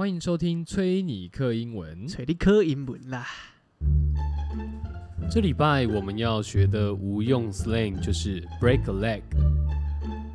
[0.00, 2.08] 欢迎收听崔尼克英文。
[2.08, 3.26] 崔尼克英文啦。
[5.30, 9.20] 这礼拜我们要学的无用 slang 就是 break a leg。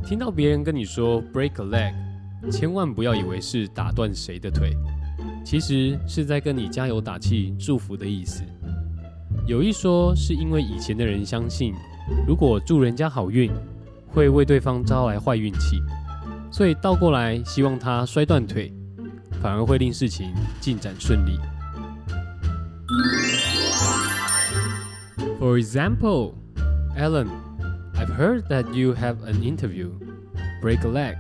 [0.06, 4.78] 听到别人跟你说 break a leg，千万不要以为是打断谁的腿，
[5.44, 8.44] 其实是在跟你加油打气、祝福的意思。
[9.48, 11.74] 有一说是因为以前的人相信，
[12.28, 13.52] 如果祝人家好运，
[14.10, 15.82] 会为对方招来坏运气，
[16.52, 18.72] 所以倒过来希望他摔断腿，
[19.42, 21.40] 反而会令事情进展顺利。
[25.40, 26.34] For example,
[26.98, 27.28] Alan,
[27.96, 29.92] I've heard that you have an interview.
[30.62, 31.18] Break a leg.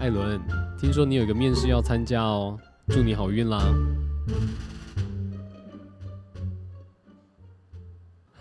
[0.00, 0.40] 艾伦，
[0.78, 2.58] 听说你有个面试要参加哦，
[2.88, 3.62] 祝你好运啦！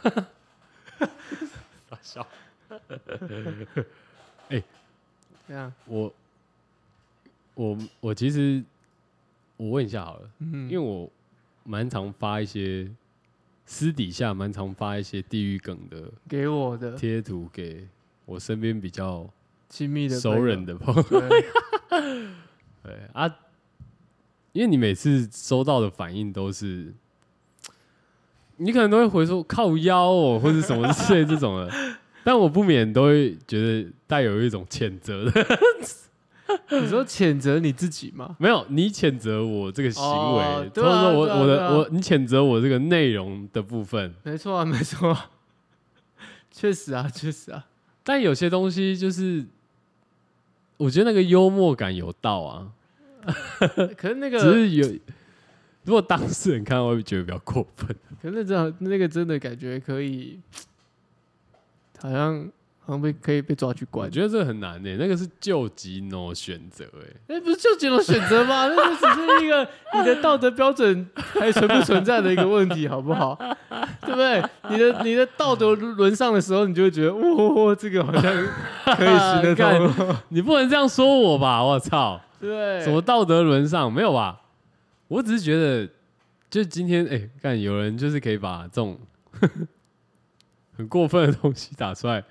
[0.02, 0.26] 哈哈，
[1.88, 2.26] 大笑。
[4.50, 4.64] 哎，
[5.48, 6.12] 这样，我
[7.56, 8.64] 我我其实
[9.58, 11.10] 我问一下好了，嗯因为我
[11.64, 12.90] 蛮常发一些
[13.66, 17.88] 私底下蛮常发一些地狱梗的给我的贴图给
[18.26, 19.30] 我身边比较
[19.70, 21.04] 亲密的熟人的，朋友。
[21.04, 21.30] 对
[22.84, 23.28] 对啊，
[24.54, 26.94] 因为你每次收到的反应都是，
[28.58, 31.72] 你可能都会回说靠腰哦，或者什么之类这种的，
[32.24, 35.46] 但我不免都会觉得带有一种谴责的。
[36.82, 38.36] 你说谴责你自己吗？
[38.40, 40.04] 没有，你谴责我这个行
[40.38, 44.14] 为，或者哦啊说我我的我，你谴责我这个内容的部分。
[44.24, 45.32] 没错啊，没错啊，
[46.52, 47.66] 确实啊，确实啊，
[48.04, 49.46] 但有些东西就是，
[50.78, 52.72] 我觉得那个幽默感有到啊，
[53.98, 54.88] 可是那个，只是有，
[55.84, 57.88] 如果当事人看到会觉得比较过分。
[58.22, 60.40] 可是那这样那个真的感觉可以，
[62.00, 62.52] 好像
[62.84, 64.10] 好像被可以被抓去关我。
[64.10, 66.86] 觉得这很难呢、那个是救急 no 选择
[67.28, 68.68] 哎，哎、不是就几种选择吗？
[68.68, 73.36] 那就只是一个你的道德标准还存不存在的一个问题，好不好？
[74.02, 74.44] 对不对？
[74.70, 78.22] 你的你的道德沦丧的时候，你就会觉得，哇、这个好像
[78.96, 81.64] 可以行得通， 你不能这样说我吧？
[81.64, 82.82] 我操， 对？
[82.84, 84.42] 什么道德沦丧没有吧？
[85.08, 85.88] 我只是觉得，
[86.50, 89.00] 就今天哎，看、有人就是可以把这种
[90.78, 92.24] 很过分的东西打出来，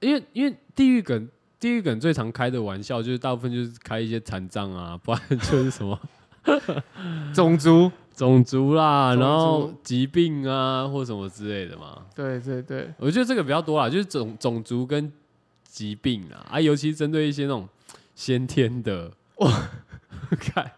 [0.00, 1.28] 因为因为地狱梗，
[1.58, 5.98] 地狱梗最常开的玩笑就是大部分就是开一些残障啊，不然就是什么。
[7.34, 12.06] 种族，种族啦，然后疾病啊，或什么之类的嘛。
[12.14, 15.12] 对对对，我觉得这个比较多啦，就是种种族跟
[15.64, 17.68] 疾病啊，啊，尤其针对一些那种
[18.14, 19.12] 先天的，
[20.40, 20.72] 看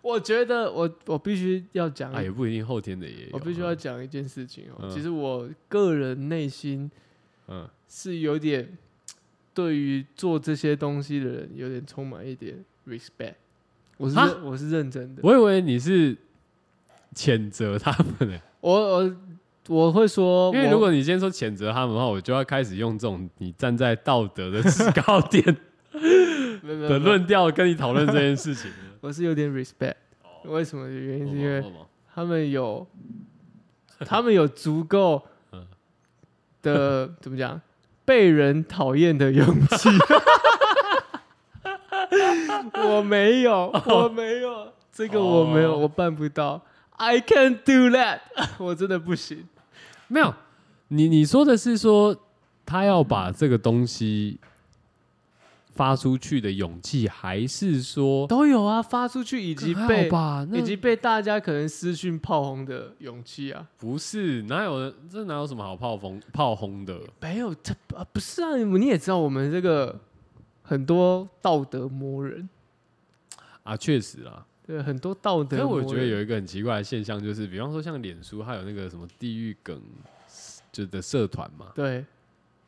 [0.00, 3.30] 我觉得我我必须要讲啊，也不一定后天的也有啊。
[3.34, 6.90] 我必须要讲一件事情哦、嗯其实我个人内心
[7.48, 8.68] 嗯，是有点
[9.54, 13.34] 对于做这些东西的人有点充满一点 respect。
[13.96, 16.16] 我是我是认真的，我以为你是
[17.14, 19.16] 谴责他们呢，我我
[19.68, 25.44] 我会说，因为如果你今天说谴责他们的话，我就要开始用这种你站在道德的制高点
[25.94, 26.88] 没有没有没有。
[26.88, 28.76] 的论调跟你讨论这件事情了。
[29.00, 29.94] 我是有点 respect。
[30.46, 30.84] 为什么？
[30.88, 31.64] 的原因是因为
[32.12, 32.84] 他们有
[34.00, 35.22] 他们有足够
[35.52, 35.64] 嗯。
[36.60, 37.60] 的怎么讲
[38.04, 39.88] 被人讨厌的勇气。
[42.74, 46.60] 我没有，我没有，这个我没有，哦我办不到。
[46.96, 48.20] I can't do that，
[48.58, 49.48] 我真的不行。
[50.08, 50.34] 没有，
[50.88, 52.16] 你你说的是说
[52.64, 54.38] 他要把这个东西
[55.74, 60.46] 发出去的勇气，还是说都有啊，发出去以及被吧？
[60.52, 63.68] 以及被大家可能私讯炮轰的勇气啊。
[63.76, 67.00] 不是哪有人这哪有什么好炮轰炮轰的？
[67.20, 70.00] 没有，这啊不是啊，你也知道我们这个
[70.62, 72.48] 很多道德魔人，
[73.64, 74.46] 啊，确实啊。
[74.66, 75.68] 对，很多道德所以。
[75.68, 79.78] 我觉得有一个很奇怪的现象，就是比方说像脸书，它有那个什么地狱梗
[80.72, 82.02] 就的社团嘛，对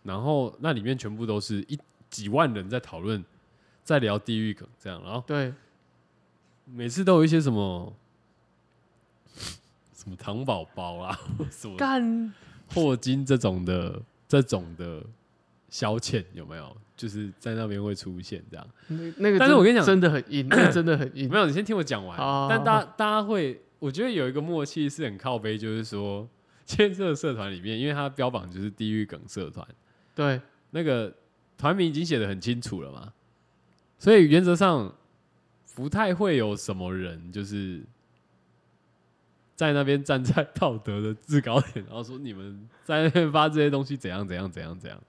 [0.03, 1.79] 然后那里面全部都是一
[2.11, 3.25] 几万人在讨论，
[3.83, 5.53] 在聊地狱梗这样，然后对
[6.65, 7.93] 每次都有一些什么
[9.95, 11.19] 什么糖宝宝啦，
[11.51, 12.33] 什么干
[12.75, 15.05] 霍金这种的这种的
[15.69, 16.77] 消遣有没有？
[16.97, 18.67] 就是在那边会出现这样。
[18.89, 21.37] 那那个，但是我跟你讲真的很硬，那个真的很硬 没。
[21.37, 22.17] 有，你先听我讲完。
[22.17, 26.27] 好但大大家会，我觉得有一个默契是很靠背，就是说，
[26.65, 29.69] 今天这个社团里面，因为它标榜就是地狱梗社团，
[30.15, 31.15] 对那个
[31.59, 33.13] 团名已经写的很清楚了嘛，
[33.99, 34.95] 所以原则上
[35.75, 37.83] 不太会有什么人就是
[39.55, 45.03] 在那边站在道德的制高点，然后说你们在那边发这些东西怎样怎样怎样怎样，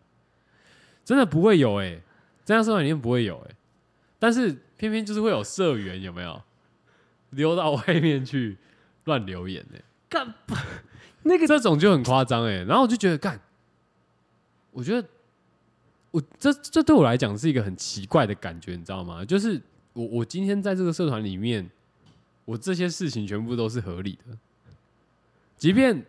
[1.03, 2.01] 真的不会有哎、
[2.45, 3.55] 这样社团里面不会有哎、
[4.19, 6.41] 但是偏偏就是会有社员有没有
[7.31, 8.57] 溜到外面去
[9.03, 10.33] 乱留言呢、干
[11.23, 12.63] 那个这种就很夸张哎。
[12.63, 13.39] 然后我就觉得干，
[14.71, 15.05] 我觉得
[16.11, 19.23] 我这这对我来讲是一个很奇怪的感觉，你知道吗？
[19.25, 19.61] 就是
[19.93, 21.69] 我我今天在这个社团里面，
[22.45, 24.37] 我这些事情全部都是合理的，
[25.57, 26.05] 即便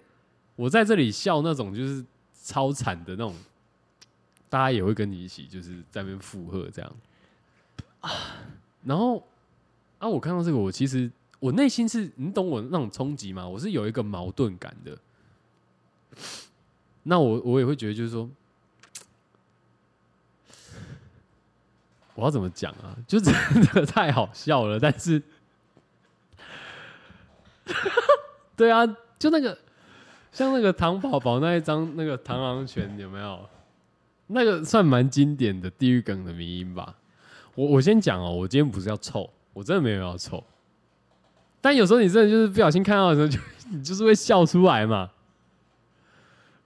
[0.56, 2.04] 我在这里笑那种就是
[2.42, 3.34] 超惨的那种，
[4.48, 6.96] 大家也会跟你一起就是在那边附和这样
[8.00, 8.10] 啊
[8.84, 9.26] 然后
[9.98, 11.10] 啊，我看到这个，我其实
[11.40, 13.46] 我内心是你懂我那种冲击吗？
[13.46, 14.96] 我是有一个矛盾感的。
[17.02, 18.28] 那我我也会觉得，就是说，
[22.18, 22.96] 我要怎么讲啊？
[23.06, 23.32] 就真
[23.72, 25.22] 的太好笑了，但是，
[28.56, 28.84] 对啊，
[29.20, 29.56] 就那个
[30.32, 33.48] 像那个唐宝宝那一张那个螳螂拳有没有？
[34.26, 36.96] 那个算蛮经典的地狱梗的迷音吧。
[37.54, 40.42] 我我先讲哦，我今天不是要臭，我真的没有要臭。
[41.60, 43.38] 但有时候你真的就是不小心看到的时候，就
[43.70, 45.08] 你就是会笑出来嘛。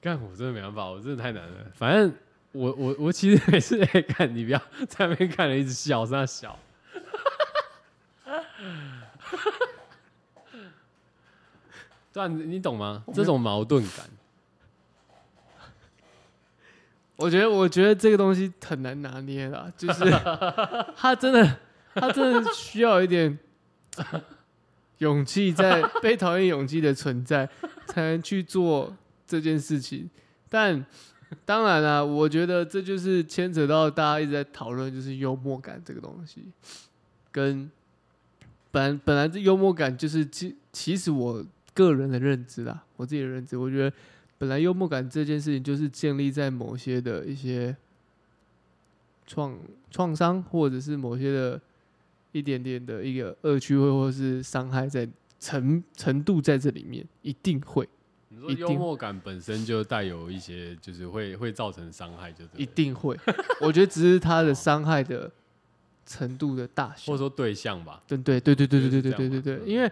[0.01, 1.71] 干，我真的没办法，我真的太难了。
[1.75, 2.15] 反正
[2.53, 4.59] 我我我其实每次在，看你不要
[4.89, 6.59] 在那边看了一直笑，在那笑。
[12.13, 13.05] 对啊，你你懂吗？
[13.15, 14.07] 这种矛盾感。
[17.17, 20.05] 我觉得，我觉得这个东西很难拿捏啦，就是
[20.97, 21.59] 他真的，
[21.95, 23.39] 他真的需要一点
[24.99, 27.49] 勇气，在被讨厌勇气的存在，
[27.87, 28.95] 才能去做
[29.27, 30.11] 这件事情。
[30.51, 30.85] 但
[31.45, 36.45] 当然啦，我觉得这就是牵扯到大家一直在讨论，就是幽默感这个东西，
[37.31, 37.71] 跟
[38.71, 41.45] 本本来这幽默感就是其其实我
[41.75, 43.97] 个人的认知啦，我自己的认知，我觉得。
[44.39, 47.77] 本来幽默感这件事情就是建立在某些的一些
[49.25, 49.57] 创
[49.89, 51.61] 创伤，或者是某些的
[52.33, 55.09] 一点点的一个恶趣味，或是伤害在
[55.39, 57.89] 程程度在这里面，一定会。
[58.35, 63.17] 你说幽默感本身就带有一些，就是会会造成伤害，就一定会。
[63.61, 65.31] 我觉得只是他的伤害的
[66.07, 68.03] 程度的大小， 或者说对象吧。
[68.07, 69.91] 对对对对对对对对对对对，因为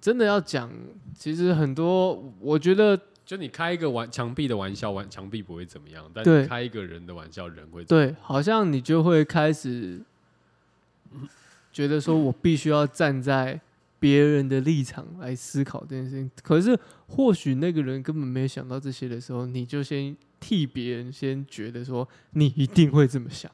[0.00, 0.70] 真的要讲，
[1.16, 2.98] 其实很多，我觉得。
[3.28, 10.00] 就你开一个玩墙壁的玩笑，玩墙壁不会怎么样，但你开一个人的玩笑，人会对，好像你就会开始
[11.70, 13.60] 觉得说，我必须要站在
[13.98, 16.30] 别人的立场来思考这件事情。
[16.42, 23.50] 可是或许那个人根本没想到这些的时候，你就先替别人先觉得说，你一定会这么想。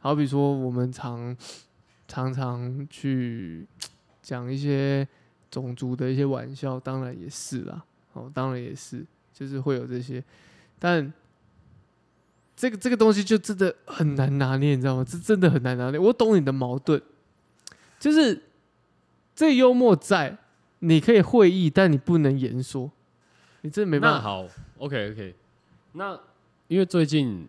[0.00, 1.36] 好比说，我们常
[2.06, 3.66] 常常去
[4.22, 5.06] 讲一些。
[5.50, 7.82] 种族的一些玩笑，当然也是啦，
[8.12, 9.02] 哦，当然也是，
[9.32, 10.22] 就是会有这些，
[10.78, 11.10] 但
[12.54, 15.02] 这个这个东西就真的很难拿捏，你知道吗？
[15.08, 15.98] 这真的很难拿捏。
[15.98, 17.00] 我懂你的矛盾，
[17.98, 18.38] 就是
[19.38, 20.36] 这幽默在，
[20.80, 22.90] 你可以会意，但你不能言说，
[23.60, 24.20] 你真的没办法。
[24.20, 24.44] 好
[24.78, 25.32] ，OK OK，
[25.92, 26.18] 那
[26.66, 27.46] 因为最近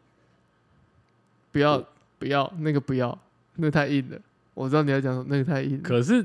[1.52, 1.84] 不要
[2.20, 3.18] 不要那个不要，
[3.56, 4.20] 那太硬了。
[4.54, 6.24] 我知道你要讲什么那个太硬，可是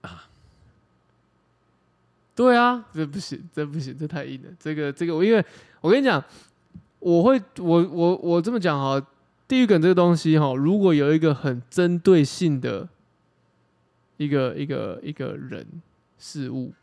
[0.00, 0.26] 啊。
[2.34, 4.48] 对啊，这不行，这不行，这太硬了。
[4.58, 5.44] 这个，这个，我因为
[5.80, 6.20] 我跟你讲，
[6.98, 9.00] 我会，我，我，我这么讲哈，
[9.46, 12.88] 地狱梗这个东西哈，如果有一个很针对性的
[14.20, 15.66] 一个一个一个人
[16.18, 16.74] 事物，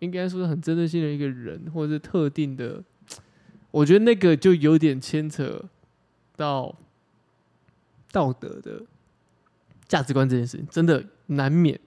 [0.00, 2.82] 应该说是很针对性的一个人，或者是特定的，
[3.70, 5.64] 我觉得那个就有点牵扯
[6.34, 6.76] 到
[8.10, 8.82] 道德的
[9.86, 11.78] 价值观这件事情，真的难免，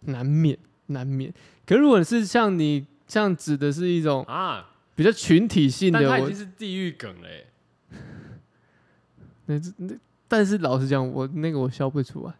[0.00, 1.32] 难免，难免。
[1.64, 7.46] 可如果是像你这样指的是一种啊比较群体性的，但已经是地狱梗嘞。
[9.46, 9.94] 那那
[10.26, 12.34] 但是老实讲，我那个我笑不出来。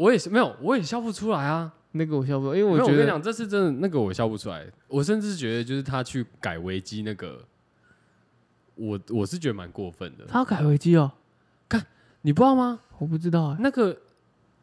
[0.00, 1.70] 我也是没有，我也笑不出来啊。
[1.92, 4.66] 那个我笑不出来，因为我觉得讲这次真的，那个我笑不出来。
[4.88, 7.44] 我甚至觉得就是他去改维基那个，
[8.76, 10.24] 我我是觉得蛮过分的。
[10.26, 11.12] 他要改维基哦？
[11.68, 11.84] 看
[12.22, 12.80] 你不知道吗？
[12.98, 13.56] 我不知道啊。
[13.60, 13.94] 那个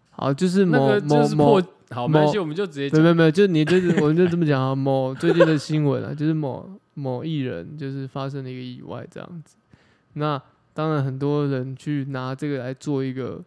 [0.10, 1.62] 好，就是某某某。
[1.90, 4.76] 好，没关系，我们就直接没有没有，就你就是 我们就这么讲啊。
[4.76, 9.56] 某最近的新闻啊，就是某某艺人就是发生了一个意外这样子。
[10.14, 10.42] 那
[10.74, 13.42] 当然很多人去拿这个来做一个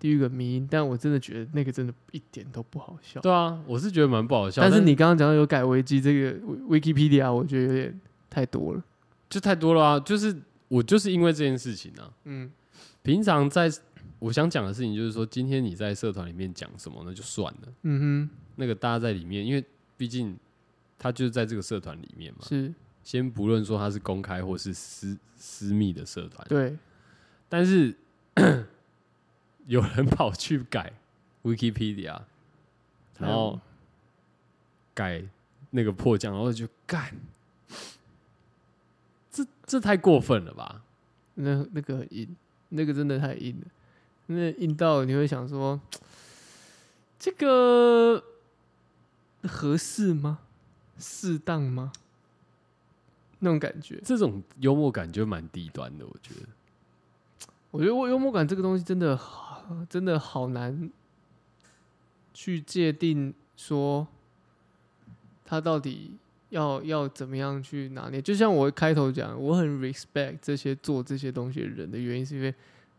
[0.00, 3.20] 第一个迷，但我真的觉得那个真的一点都不好笑。
[3.20, 4.60] 对啊，我是觉得蛮不好笑。
[4.62, 6.36] 但是你刚刚讲到有改维基这个
[6.68, 8.82] Wikipedia，我觉得有点太多了，
[9.28, 10.00] 就太多了啊！
[10.00, 10.34] 就是
[10.66, 12.50] 我就是因为这件事情啊，嗯，
[13.02, 13.70] 平常在。
[14.18, 17.72] 我想讲的事情就是说，今天你在社团里面讲什么，那就算了。
[17.84, 19.64] 嗯哼，那个大家在里面，因为
[19.96, 20.36] 毕竟
[20.98, 22.40] 他就是在这个社团里面嘛。
[22.46, 22.70] 是。
[23.02, 26.46] 先不论说他是公开或是私私密的社团。
[26.50, 26.76] 对。
[27.48, 27.94] 但是
[29.66, 30.92] 有人跑去改
[31.42, 32.20] Wikipedia，
[33.18, 33.60] 然后
[34.94, 35.22] 改
[35.70, 37.14] 那个破降，然后就干，
[39.30, 40.82] 这这太过分了吧？
[41.34, 42.36] 那那个很硬，
[42.70, 43.66] 那个真的太硬了，
[44.26, 45.80] 那硬到你会想说，
[47.18, 48.22] 这个
[49.44, 50.40] 合适吗？
[50.98, 51.92] 适当吗？
[53.38, 56.46] 那种感觉，这种幽默感就蛮低端的，我觉得。
[57.70, 59.16] 我觉得我幽默感这个东西真的
[59.88, 60.90] 真的好难
[62.32, 64.06] 去界定，说
[65.44, 66.12] 他到底
[66.50, 68.20] 要要怎么样去拿捏。
[68.20, 72.54] 就像我开头讲，我很 respect 这些做这些东西的人的原因，是因为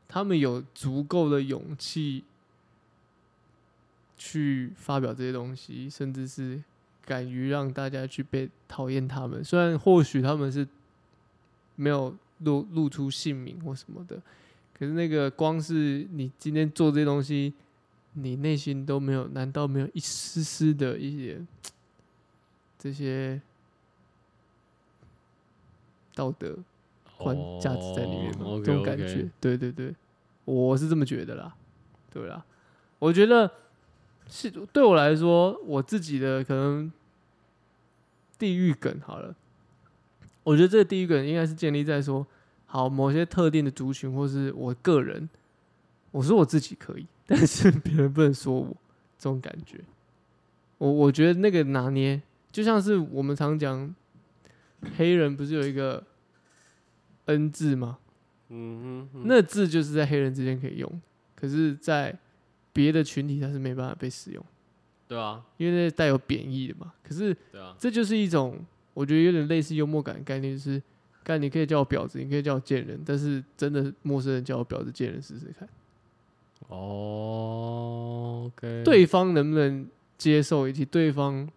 [0.08, 2.24] 他们有足够的勇气
[4.18, 6.62] 去发表这些东西，甚至是
[7.06, 9.44] 敢于让大家去被讨厌他们。
[9.44, 10.68] 虽然或许他们是
[11.76, 14.22] 没有露露出姓名或什么的。
[14.82, 17.54] 可是那个光是你今天做这些东西，
[18.14, 19.28] 你内心都没有？
[19.28, 21.40] 难道没有一丝丝的一些
[22.80, 23.40] 这些
[26.16, 26.58] 道德
[27.16, 28.60] 观价值在里面吗？
[28.66, 29.94] 这种感觉，对对对，
[30.46, 31.54] 我是这么觉得啦。
[32.12, 32.44] 对啦，
[32.98, 33.52] 我觉得
[34.28, 36.92] 是对我来说，我自己的可能
[38.40, 39.36] 地狱梗好了。
[40.42, 42.26] 我觉得这个地狱梗应该是建立在说。
[42.72, 45.28] 好，某些特定的族群，或是我个人，
[46.12, 48.70] 我说我自己可以，但是别人不能说我
[49.18, 49.78] 这种感觉。
[50.78, 53.94] 我我觉得那个拿捏，就像是我们常讲，
[54.96, 56.02] 黑人不是有一个
[57.26, 57.98] N 字吗？
[58.48, 61.02] 嗯哼，那字就是在黑人之间可以用，
[61.36, 62.18] 可是，在
[62.72, 64.42] 别的群体它是没办法被使用。
[65.10, 66.94] 对啊，因为那带有贬义的嘛。
[67.04, 70.82] 可是，对啊，这就是一种我觉得有点类似幽默感的概念，就是。
[71.24, 75.70] 干，你可以叫我婊子，你可以叫我贱人，但是真的陌生人叫我婊子、贱人试试看。
[76.68, 79.86] 哦，OK，对方能不能
[80.18, 81.48] 接受，以及对方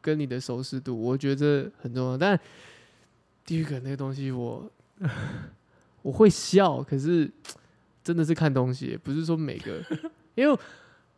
[0.00, 2.16] 跟你的熟识度，我觉得很重要。
[2.16, 2.38] 但
[3.44, 4.70] 第一个那个东西， 我
[6.02, 7.30] 我会笑，可是
[8.04, 9.82] 真的是看东西，不是说每个，
[10.36, 10.58] 因为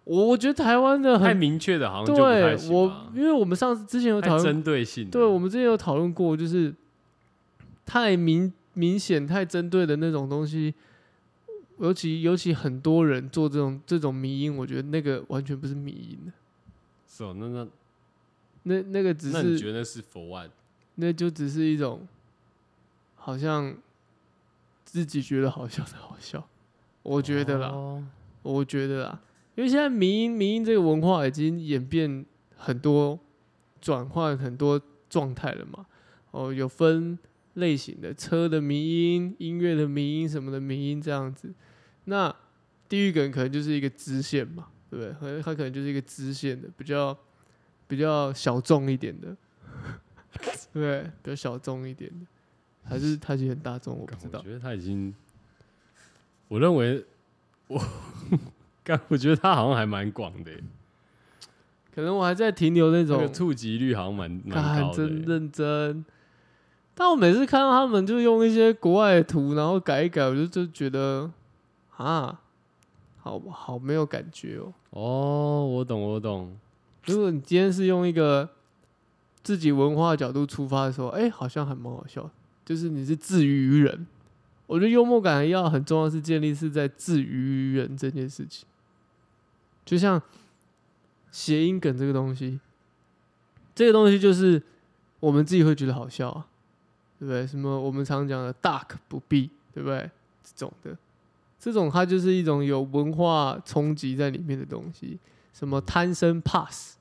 [0.05, 6.75] 我我觉得台湾的太明确的，好像对我，因为我们上次之前有讨论针对性，对我们之前有讨论过，就是。
[7.85, 10.73] 太明明显、太针对的那种东西，
[11.79, 16.33] 尤其尤其很多人做这种这种迷音，我觉得那个完全不是迷音的。
[17.07, 17.69] 是哦，那那
[18.63, 20.51] 那那个只是，那你觉得是 for what？
[20.95, 22.07] 那就只是一种，
[23.17, 23.77] 好像
[24.85, 26.49] 自己觉得好笑的好笑。
[27.03, 27.75] 我觉得啦，
[28.43, 29.21] 我觉得啦，
[29.57, 32.25] 因为现在迷音迷音这个文化已经演变
[32.57, 33.19] 很多，
[33.81, 35.85] 转换很多状态了嘛。
[36.31, 37.19] 哦，有分。
[37.55, 41.53] 类型的车的迷音、音乐的迷音什么的迷音这样子，
[42.05, 42.35] 那
[42.89, 45.13] 地狱梗可能就是一个支线嘛，对不对？
[45.21, 47.17] 可能它可能就是一个支线的，比较
[47.87, 49.37] 比较小众一点的，
[50.73, 52.27] 对，比较小众一点的，
[52.89, 53.99] 还是它其实很大众？
[53.99, 54.39] 我不知道。
[54.39, 55.15] 我觉得他已经，
[56.49, 57.05] 我认为
[57.69, 57.79] 我，
[58.83, 60.51] 刚我觉得他好像还蛮广的，
[61.95, 66.05] 可能我还在停留那种触及率好像蛮蛮高的，真认真。
[66.95, 71.31] 但我每次看到他们就用一些国外的图，然后改一改，我就就觉得
[71.97, 72.39] 啊，
[73.19, 74.73] 好好没有感觉哦。
[74.91, 76.55] 哦，我懂，我懂。
[77.07, 78.49] 如果你今天是用一个
[79.43, 82.31] 自己文化角度出发的时候，哎，好像还蛮好笑。
[82.65, 84.07] 就是你是自娱于人，
[84.67, 88.67] 我觉得幽默感要很重要，是建立是在自娱于人这件事情。
[89.85, 90.23] 就像
[91.33, 92.61] 谐音梗这个东西，
[93.75, 94.63] 这个东西就是
[95.19, 96.47] 我们自己会觉得好笑啊。
[97.23, 97.47] 对不对？
[97.47, 100.11] 什么我们常讲的 “duck 不必”，对不对？
[100.43, 100.99] 这种的，
[101.57, 105.21] 这种它就是一种有文化冲击在里面的东西。
[105.53, 106.97] 什么贪生 pass，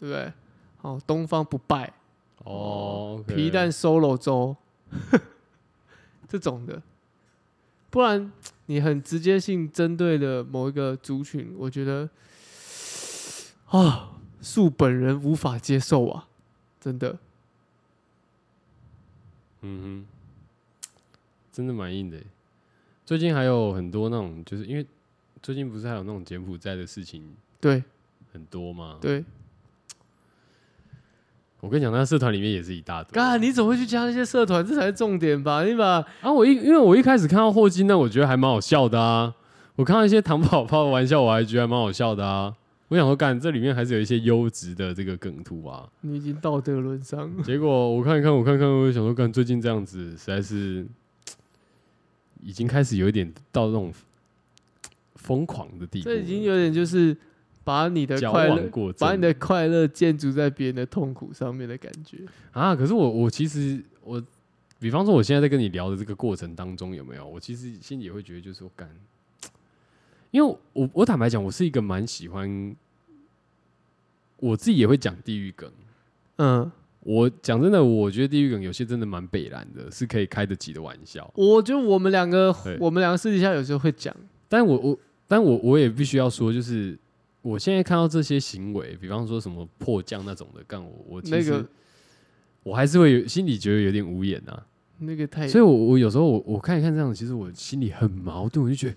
[0.00, 0.32] 对不对？
[0.80, 1.92] 哦，东方不败
[2.42, 4.56] 哦，皮蛋 solo 粥，
[6.26, 6.82] 这种的，
[7.90, 8.32] 不然
[8.66, 12.10] 你很直接性针对的某一个族群，我觉得
[13.66, 16.26] 啊，恕本人无法接受啊，
[16.80, 17.16] 真的。
[19.62, 20.88] 嗯哼，
[21.52, 22.18] 真的蛮硬的。
[23.04, 24.86] 最近还有很多那种，就是因为
[25.42, 27.82] 最近不是还有那种柬埔寨的事情，对，
[28.32, 28.98] 很多嘛？
[29.00, 29.24] 对。
[31.60, 33.20] 我跟你讲，那社团里面也是一大堆。
[33.20, 34.64] 啊，你怎么会去加那些社团？
[34.64, 35.64] 这才是重点吧？
[35.64, 39.34] 你把啊，我一因为我一开始看到霍金，那我觉得还蛮好笑的啊。
[39.74, 42.54] 我看到一些糖宝宝的玩笑，我还觉得蛮好笑的啊。
[42.88, 45.88] 我想说，干这里面还是有一些优质的这个梗图啊。
[46.00, 47.42] 你已经道德沦丧。
[47.42, 50.86] 结果我看一看，我看看，我想说，干最近这样子，实在是
[52.42, 53.92] 已经开始有一点到那种
[55.16, 57.14] 疯狂的地步了，这已经有点就是
[57.62, 62.18] 把你的快乐，把你的快乐建筑在别人的痛苦上面的感觉。
[62.52, 64.22] 啊，可是我我其实我，
[64.78, 67.28] 比方说我现在在跟你聊的这个过程当中，有没有？
[67.28, 68.88] 我其实心里也会觉得，就是说干，
[70.30, 72.76] 因为我我坦白讲，我是一个蛮喜欢，
[74.36, 75.70] 我自己也会讲地狱梗。
[76.36, 76.70] 嗯，
[77.00, 81.30] 我讲真的，我觉得地狱梗有些真的蛮北蓝的，是可以开得起的玩笑。
[81.34, 84.14] 我觉得我们两个，我们两个私底下有时候会讲，
[84.48, 86.98] 但我我但我我也必须要说，就是
[87.42, 91.66] 我现在看到这些行为，比方说什么迫降那种的，干我我其实、那个
[92.62, 94.66] 我还是会有心里觉得有点无言啊。
[95.00, 98.96] 那个太，所以我，我有时候我我看一看这样，其实我心里很矛盾，我就觉得，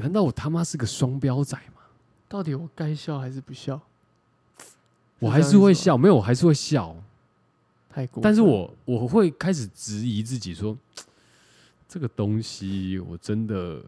[0.00, 1.82] 难道我他妈是个双标仔吗？
[2.28, 3.80] 到底我该笑还是不笑？
[5.18, 6.96] 我还是会笑，没有，我还是会笑，
[7.90, 10.76] 太过，但是我我会开始质疑自己说，
[11.86, 13.84] 这个东西我真的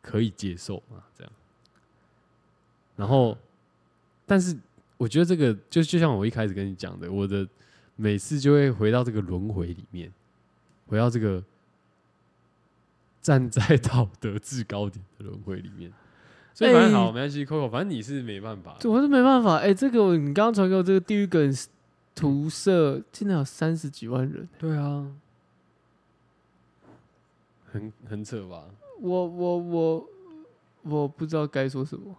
[0.00, 1.02] 可以接受吗？
[1.14, 1.32] 这样，
[2.96, 3.36] 然后，
[4.24, 4.56] 但是
[4.96, 7.46] 我觉得这个就就像我一开始跟你讲的，我的
[7.96, 10.10] 每次就会回到这个轮回里面，
[10.86, 11.42] 回到这个
[13.20, 15.92] 站在 道德制高点的轮回里面。
[16.52, 19.56] 所以反正好，哎没关系，Coco，反正你是没办法，我是没办法。
[19.56, 21.54] 哎、这个你刚刚传给我这个地狱梗
[22.14, 25.06] 涂色，竟然有三十几万人，对啊，
[27.72, 28.64] 很很扯吧？
[29.00, 30.08] 我我我
[30.82, 32.14] 我不知道该说什么，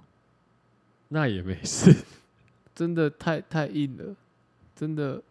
[1.09, 1.93] 那也没事，
[2.73, 4.15] 真的太太硬了，
[4.75, 5.21] 真的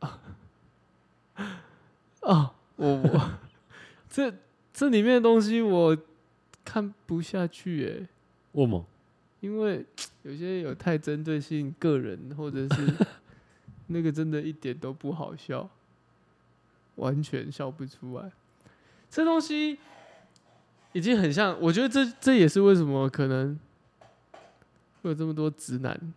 [0.00, 0.20] 啊
[2.20, 2.52] 啊！
[2.76, 3.30] 我我
[4.12, 4.30] 这
[4.74, 5.96] 这里面的东西我
[6.62, 8.06] 看不下去哎、
[8.52, 8.84] 我吗？
[9.40, 9.86] 因为
[10.22, 12.94] 有些有太针对性个人，或者是
[13.88, 15.66] 那个真的一点都不好笑，
[16.96, 18.30] 完全笑不出来。
[19.08, 19.78] 这东西
[20.92, 23.58] 已经很像，我觉得这这也是为什么可能
[25.00, 26.12] 会有这么多直男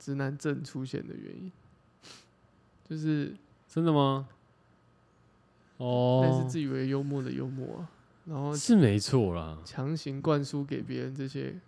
[0.00, 1.52] 直男症出现的原因，
[2.88, 3.32] 就是
[3.68, 4.28] 真的吗？
[5.82, 7.90] 哦，类似自以为幽默的幽默啊，
[8.26, 9.58] 然后是没错啦。
[9.64, 11.58] 强行灌输给别人这些。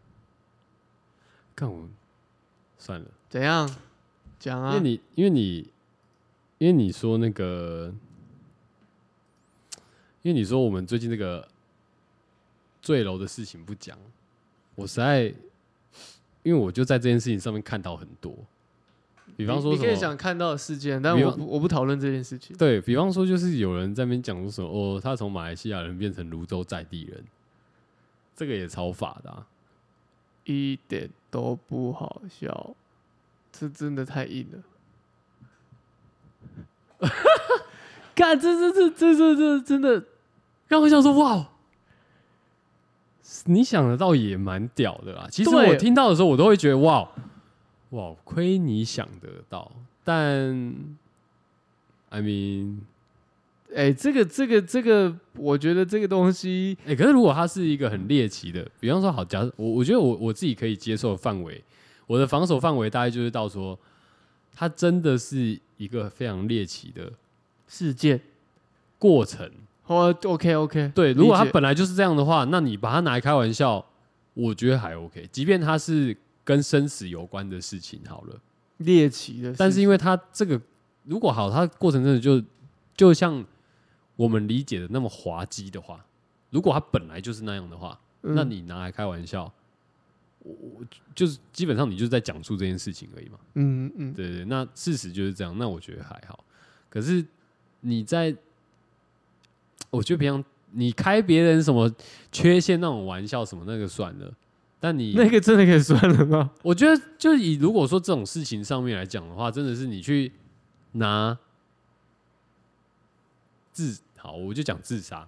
[1.57, 1.89] 看我
[2.79, 3.69] 算了，怎样？
[4.39, 4.77] 讲啊。
[4.77, 4.91] 因为？
[4.91, 5.71] 你因为你
[6.59, 7.93] 因为你说那个，
[10.23, 11.47] 因为你说我们最近这个
[12.81, 13.99] 坠楼的事情不讲，
[14.77, 15.35] 我实在
[16.43, 18.37] 因为我就在这件事情上面看到很多，
[19.37, 22.57] 比方说你你可以想看到的事件，但我不我不讨论这件事情。
[22.57, 27.25] 对比方说，就是有人在那边讲说什么哦，他从马来西亚人变成泸州在地人，
[28.37, 29.47] 这个也超法的、啊。
[30.45, 32.77] 一点都不好笑，
[33.51, 37.09] 这真的太硬了。
[38.15, 40.05] 看，这这这这这这真的
[40.69, 41.49] 让我想说，哇，
[43.47, 45.27] 你想得到也蛮屌的啦。
[45.31, 47.09] 其实我听到的时候，我都会觉得哇，
[47.95, 49.71] 哇，亏你想得到。
[50.03, 50.75] 但
[52.11, 52.79] ，I mean，
[53.75, 61.63] 哎、这个这个这个，我觉得这个东西，哎、可是如果它是一个很猎奇的，比方说，好，假设我我觉得我我自己可以接受的范围，
[62.09, 63.79] 我的防守范围大概就是到说，
[64.53, 67.13] 它真的是一个非常猎奇的
[67.69, 68.21] 事件，
[68.99, 69.49] 过程。
[69.87, 73.85] 哦，OK OK，对，如果它本来就是这样的话，那你把它拿来开玩笑，
[74.33, 75.29] 我觉得还 OK。
[75.31, 78.41] 即便它是跟生死有关的事情，好了，
[78.79, 80.61] 猎奇的事，但是因为它这个
[81.05, 82.43] 如果好，它过程真的就
[82.97, 83.45] 就像
[84.17, 86.05] 我们理解的那么滑稽的话，
[86.51, 89.53] 如果它本来就是那样的话，嗯那你拿来开玩笑，
[90.41, 93.39] 我我就是基本上你就是在讲述这件事情而已嘛。
[93.55, 96.45] 嗯嗯，对对，那事实就是这样，那我觉得还好。
[96.89, 97.25] 可是
[97.81, 98.35] 你在，
[99.91, 101.93] 我觉得平常你开别人什么
[102.31, 104.33] 缺陷那种玩笑什么那个算了，
[104.85, 106.51] 但你那个真的可以算了吗？
[106.63, 110.31] 我觉得就以如果说这种事情上面来讲的话，真的是你去
[110.93, 111.39] 拿
[113.73, 115.27] 自好，我就讲自杀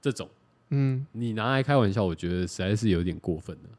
[0.00, 0.30] 这种，
[0.68, 3.70] 嗯，你拿来开玩笑，我觉得实在是有点过分了。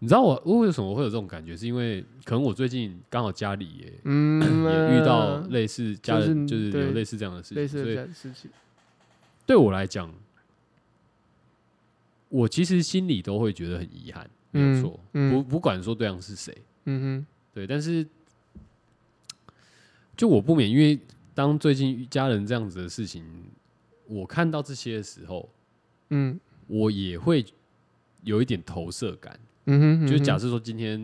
[0.00, 1.56] 你知道我我为什么会有这种感觉？
[1.56, 8.50] 是因为可能我最近刚好家里也嗯，也遇到类似家人，就是是有类似这样的事情，所以这样的事情，
[9.46, 10.12] 对我来讲，
[12.34, 15.00] 我其实心里都会觉得很遗憾，没有嗯错。
[15.12, 16.52] 嗯不不管说对象是谁，
[16.86, 18.04] 嗯哼对，但是
[20.16, 20.98] 就我不免，因为
[21.32, 23.24] 当最近家人这样子的事情，
[24.08, 25.48] 我看到这些的时候，
[26.10, 27.46] 嗯我也会
[28.24, 29.38] 有一点投射感。
[29.66, 30.98] 嗯哼，就是假设，设说今天，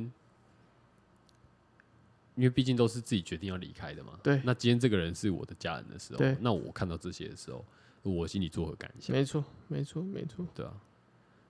[2.35, 4.19] 因为毕竟都是自己决定要离开的嘛。
[4.21, 7.65] 对那今天这个人是我的家人的时候对，那我看到这些的时候，
[8.03, 9.15] 我心里作何感想？
[9.15, 10.45] 没错，没错，没错。
[10.55, 10.75] 对啊，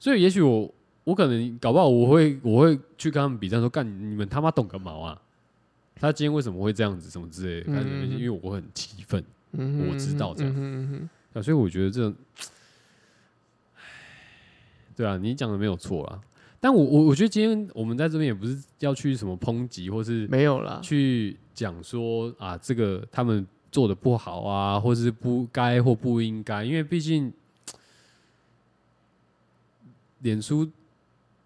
[0.00, 5.20] 所以也许我我可能搞不好我会我会去跟他们比战，说干你们他妈懂个毛啊！
[5.94, 7.72] 他今天为什么会这样子，什么之类的？
[7.72, 12.14] 干嗯因为我很气愤嗯我知道这样嗯哼嗯哼啊，所以我觉得这种，
[14.96, 16.18] 对啊，你讲的没有错啦。
[16.58, 20.80] 但我我我觉得今天我们在这边也不是要去什么抨击，或是没有啦。
[20.82, 27.32] 去讲说啊，这个他们做的不好啊，或是不该或不应该，因为毕竟
[30.20, 30.68] 脸书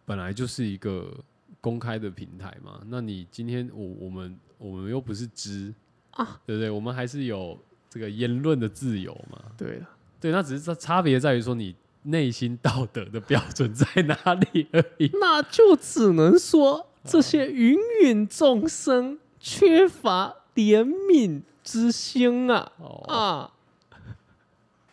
[0.05, 1.13] 本来就是一个
[1.61, 2.81] 公开的平台嘛。
[2.87, 5.75] 那你今天我我们我们又不是知
[6.13, 6.71] 啊，对不对？
[6.71, 7.59] 我们还是有
[7.89, 9.41] 这个言论的自由嘛。
[9.57, 9.89] 对了，
[10.21, 15.11] 对，那只是差差别在于说你内心道德的标准在哪里而已。
[15.21, 23.53] 那就只能说这些芸芸众生缺乏怜悯之心啊哦啊！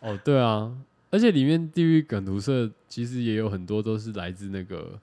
[0.00, 0.74] 哦，对啊，
[1.12, 4.98] 而且里面地狱梗图社其实也有很多都是来自那个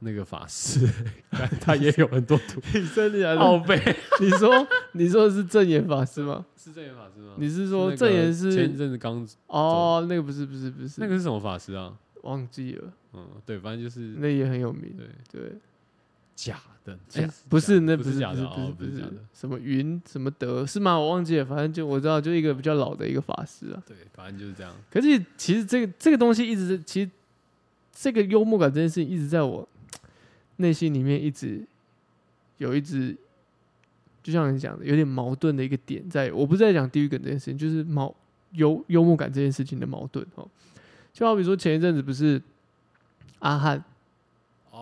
[0.00, 0.86] 那个法师，
[1.60, 3.76] 他也有很多图你真的假奥贝，
[4.20, 6.44] 你说你说的是正言法师吗？
[6.56, 7.32] 是正言法师吗？
[7.38, 11.96] 你是是说正言是前一阵子刚哦，那个不是不是不是那个是什么法师啊？
[12.22, 14.94] 忘记了，嗯，对，反正就是那也很有名。
[14.96, 15.52] 对对，
[16.34, 20.98] 假的，哎假不是那不是假的，不是不是哦，不是假的，什么云什么德是吗？
[20.98, 23.82] 我忘记了，反正就我知道，就一个比较老的一个法师啊。
[23.86, 24.74] 对，反正就是这样。
[24.90, 27.10] 可是其实这个这个东西一直是，其实
[27.92, 29.66] 这个幽默感这件事情一直在我
[30.56, 31.64] 内心里面一直
[32.58, 33.16] 有一直，
[34.22, 36.32] 就像你讲的，有点矛盾的一个点在。
[36.32, 38.14] 我不是在讲地狱梗这件事情，就是矛
[38.52, 40.46] 幽幽默感这件事情的矛盾哦。
[41.12, 42.42] 就好比说前一阵子不是
[43.38, 43.84] 阿汉，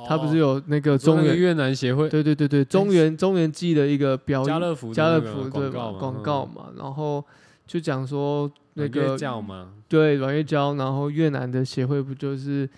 [0.08, 7.24] 他不是有有那个中原，越南协会对对对对，中原中原记的一个表演，家乐福家乐福对广告嘛然后
[7.66, 9.74] 就讲说那个教吗？
[9.88, 12.68] 对软月娇，然后越南的协会不就是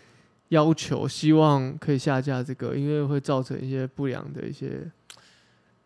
[0.48, 4.90] 要求希望可以下架这个，因为会造成一些不良的一些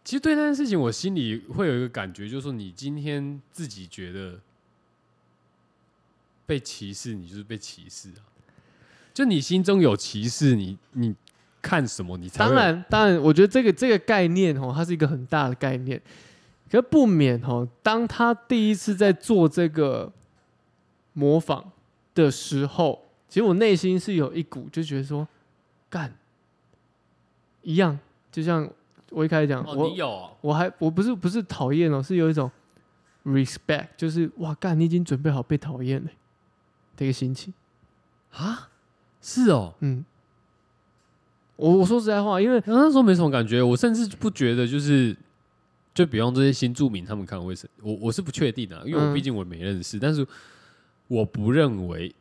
[0.05, 4.39] 其实对那件事情，我心里会有一个感觉，就是说，你今天自己觉得
[6.47, 8.25] 被歧视，你就是被歧视啊。
[9.13, 11.15] 就你心中有歧视，你你
[11.61, 16.01] 看什么，你才当然，当然，我觉得这个这个概念哦，它是一个很大的概念，
[16.71, 20.13] 可不免哦，当他第一次在做这个
[21.13, 21.73] 模仿
[22.15, 25.27] 的时候，其实我内心是有一股就觉得说，
[25.91, 26.15] 干
[27.63, 27.99] 一样，
[28.31, 28.69] 就像
[29.11, 30.09] 我一开始讲，哦，我你有？
[30.09, 32.51] 哦我还我不是不是讨厌哦，是有一种
[33.25, 36.09] respect，就是哇干，你已经准备好被讨厌了
[36.97, 37.53] 的一个心情。
[38.31, 38.69] 啊？
[39.21, 40.05] 是哦，嗯，
[41.59, 45.15] 我我说实在话，因为那时候没什么感觉，我甚至不觉得就是，
[45.93, 50.25] 就比方这些新住民他们看会是，我我是不确定的、因为我嗯毕竟我没认识，但是
[51.09, 52.15] 我不认为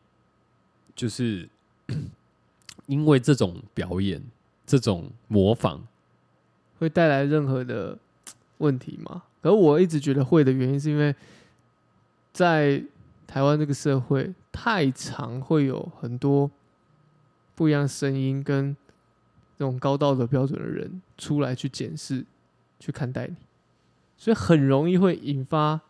[0.96, 1.48] 就是
[2.88, 4.20] 因为这种表演、
[4.66, 5.82] 这种模仿，
[6.80, 7.96] 会带来任何的
[8.58, 9.22] 问题吗？
[9.44, 11.16] 可我一直觉得会的原因，是因为
[12.34, 12.84] 在
[13.28, 16.50] 台湾这个社会，太常会有很多
[17.54, 18.76] 不一样声音跟
[19.58, 22.24] 这种高道德标准的人出来去检视、
[22.80, 23.36] 去看待你，
[24.16, 25.82] 所以很容易会引发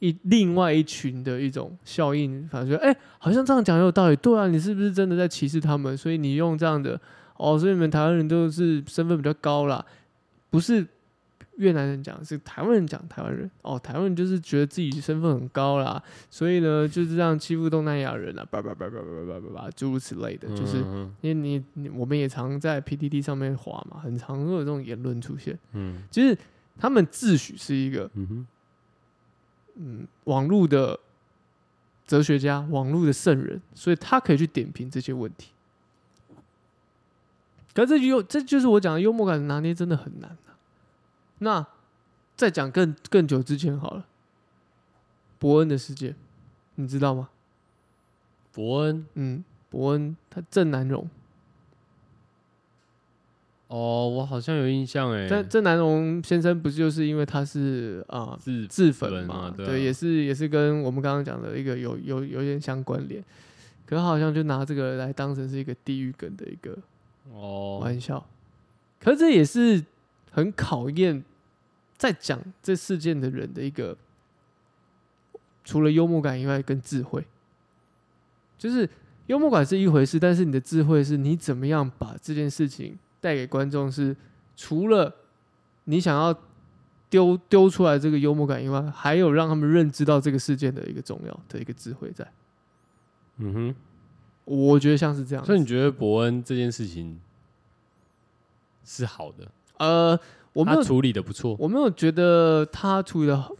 [0.00, 5.96] 一另外一群的一种效应，反正就哎、好像这样讲也有道理，对啊，你是不是真的在歧视他们？
[5.96, 7.00] 所以你用这样的
[7.36, 9.84] 哦，所以你们台湾人都是身份比较高啦，
[10.48, 10.86] 不是
[11.60, 26.36] 越南人讲，是台湾人讲台湾人哦，台湾人就是觉得自己身份很高啦，所以呢就是这样欺负东南亚人啊，叭叭叭叭叭叭叭叭，诸如此类的，就是嗯因为你你我们也常在 PTT 上面滑嘛，很常会有这种言论出现，嗯其实
[26.78, 30.98] 他们自诩是一个嗯网络的
[32.06, 35.50] 哲学家，网络的圣人，所以他可以去点评这些问题。
[37.72, 40.49] 可是这就这就是我讲的幽默感的拿捏真的很难啊。
[41.40, 41.66] 那
[42.36, 44.06] 再讲更更久之前好了，
[45.38, 46.16] 伯恩的事件，
[46.76, 47.28] 你知道吗？
[48.52, 49.06] 伯恩？
[49.14, 51.08] 嗯，伯恩他郑南荣，
[53.68, 63.22] 哦，我好像有印象哎，但郑南荣先生不是就是因为他是啊、自自焚焚嘛，啊对啊对，也是也是跟我们刚刚讲的一个有有有点相关联，
[63.86, 66.76] 可是好像就拿这个来当成是一个地狱梗的一个
[67.32, 68.26] 哦，玩笑，
[68.98, 69.84] 可是这也是
[70.32, 71.22] 很考验
[72.00, 73.94] 在讲这事件的人的一个，
[75.62, 77.26] 除了幽默感以外，跟智慧，
[78.56, 78.88] 就是
[79.26, 84.16] 幽默感是一回事，但是你的智慧是你怎么样把这件事情带给观众是，
[84.56, 85.14] 除了
[85.84, 86.34] 你想要
[87.10, 92.26] 丢丢出来这个幽默感以外，还有让他们认知到这个事件的一个重要的一个智慧在。
[93.36, 93.74] 嗯哼，
[94.46, 95.44] 我觉得像是这样。
[95.44, 97.20] 所以你觉得伯恩这件事情
[98.86, 99.46] 是好的？
[99.80, 100.18] 呃，
[100.52, 101.56] 我没有他处理的不错。
[101.58, 103.50] 我没有觉得他处理的好，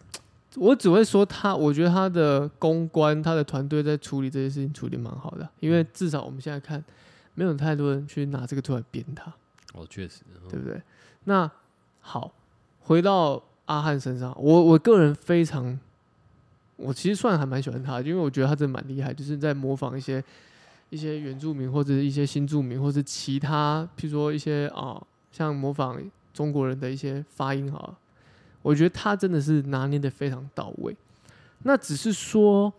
[0.57, 6.85] 我只会说他，我觉得他的公关，他的团队在处理这些事情处理蛮好的，因为至少我们现在看，
[7.35, 9.33] 没有太多人去拿这个出来编他，
[9.73, 10.83] 哦，确实，对不对？
[11.25, 11.51] 那
[12.01, 12.33] 好，
[12.81, 15.79] 回到阿汉身上，我我个人非常，
[16.77, 20.23] 我其实算还蛮喜欢他的，因为我觉得他真的蛮厉害，就是在模仿一些
[20.91, 25.01] 一些原住民或者一些新住民，或者其他，譬如说一些啊，
[25.31, 27.97] 像模仿中国人的一些发音哈，
[28.63, 30.97] 我觉得他真的是拿捏的非常到位。
[31.63, 32.73] 那只是说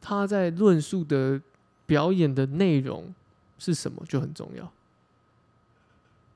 [0.00, 1.40] 他在论述的
[1.86, 3.12] 表演的内容
[3.58, 4.72] 是什么就很重要，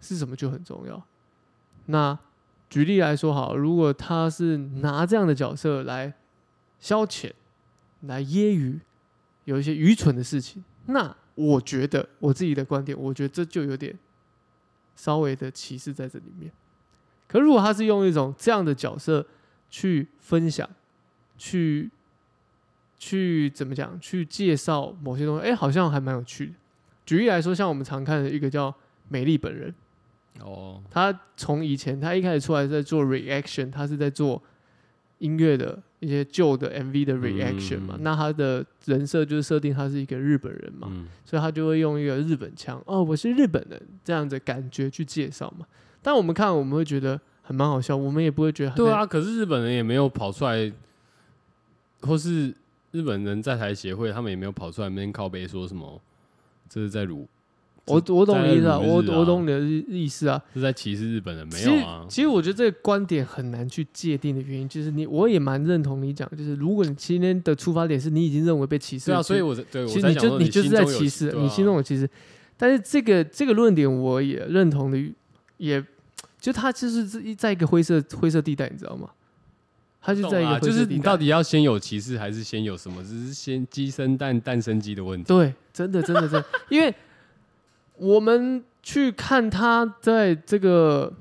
[0.00, 1.03] 是什么就很重要。
[1.87, 2.18] 那
[2.68, 6.12] 举例来说好，如果他是拿这样的角色来
[6.81, 7.31] 消遣、
[8.00, 8.81] 来揶揄，
[9.44, 13.96] 有一些愚蠢的事情，那我觉得我自己的观点，我觉得这就有点
[14.96, 16.50] 稍微的歧视在这里面。
[17.26, 19.26] 可如果他是用一种这样的角色
[19.70, 20.68] 去分享、
[21.37, 21.90] 去
[22.98, 26.52] 去怎么讲、去介绍某些东西，哎、好像还蛮有趣的。
[27.04, 28.74] 举例来说，像我们常看的一个叫
[29.09, 29.74] 美丽本人。
[30.40, 34.42] 哦，他从以前他一开始出来在做 reaction，他是在做
[35.18, 37.94] 音乐的一些旧的 MV 的 reaction 嘛。
[37.96, 45.66] 嗯那他的人设就是设定他是一个日本人嘛，嗯，所以他就会用一个日本腔，哦，我是日本人这样的感觉去介绍嘛。
[46.02, 50.70] 但我们看我们会觉得很蛮好笑，我们也不会觉得他在对啊，可是日本人也没有跑出来，
[52.00, 52.54] 或是
[52.92, 56.00] 日本人在台协会，他们也没有跑出来那边靠背说什么，
[56.68, 57.26] 这是在辱，
[57.87, 60.40] 我我懂你意思啊，我我懂你的意意思啊。
[60.55, 62.07] 是在歧视日本人，没有啊？
[62.09, 72.09] 其实我觉得这个观点很难去界定的原因，就是你我也蛮认同你讲，就是如果你今天的出发点是你已经认为被歧视了，对啊，所以我才对其实你就你就是在歧视，你心中有歧视。
[72.57, 74.99] 但是这个这个论点我也认同的，
[75.59, 75.85] 也
[76.40, 79.11] 就他就是在在一个灰色灰色地带，你知道吗？
[80.01, 80.90] 他就在一懂啊就个灰色地带。
[80.90, 83.03] 是你到底要先有歧视还是先有什么？
[83.03, 85.27] 只是先鸡生蛋，蛋生鸡的问题。
[85.27, 86.94] 对，真的真的真的，因为
[87.96, 91.12] 我们去看他在这个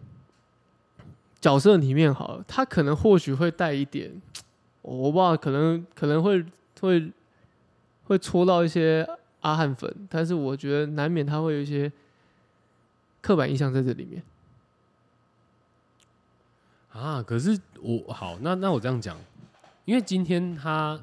[1.40, 4.22] 角色里面，好了，他可能或许会带一点，
[4.82, 6.44] 我不知道，可能可能会
[6.82, 7.12] 会
[8.06, 9.08] 会戳到一些
[9.42, 11.92] 阿汉粉，但是我觉得难免他会有一些
[13.22, 14.22] 刻板印象在这里面。
[16.92, 19.18] 啊，可是我好，那那我这样讲，
[19.86, 21.00] 因为今天他，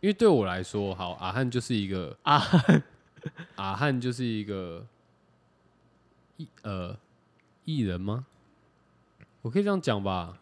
[0.00, 2.82] 因为对我来说，好，阿汉就是一个阿汉，
[3.56, 4.86] 阿汉就是一个
[6.36, 6.96] 艺呃
[7.64, 8.26] 艺人吗？
[9.42, 10.38] 我可以这样讲吧。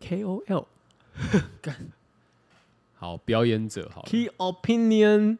[0.00, 0.66] KOL
[1.62, 1.74] 干
[2.96, 5.38] 好，表演者好，Key Opinion。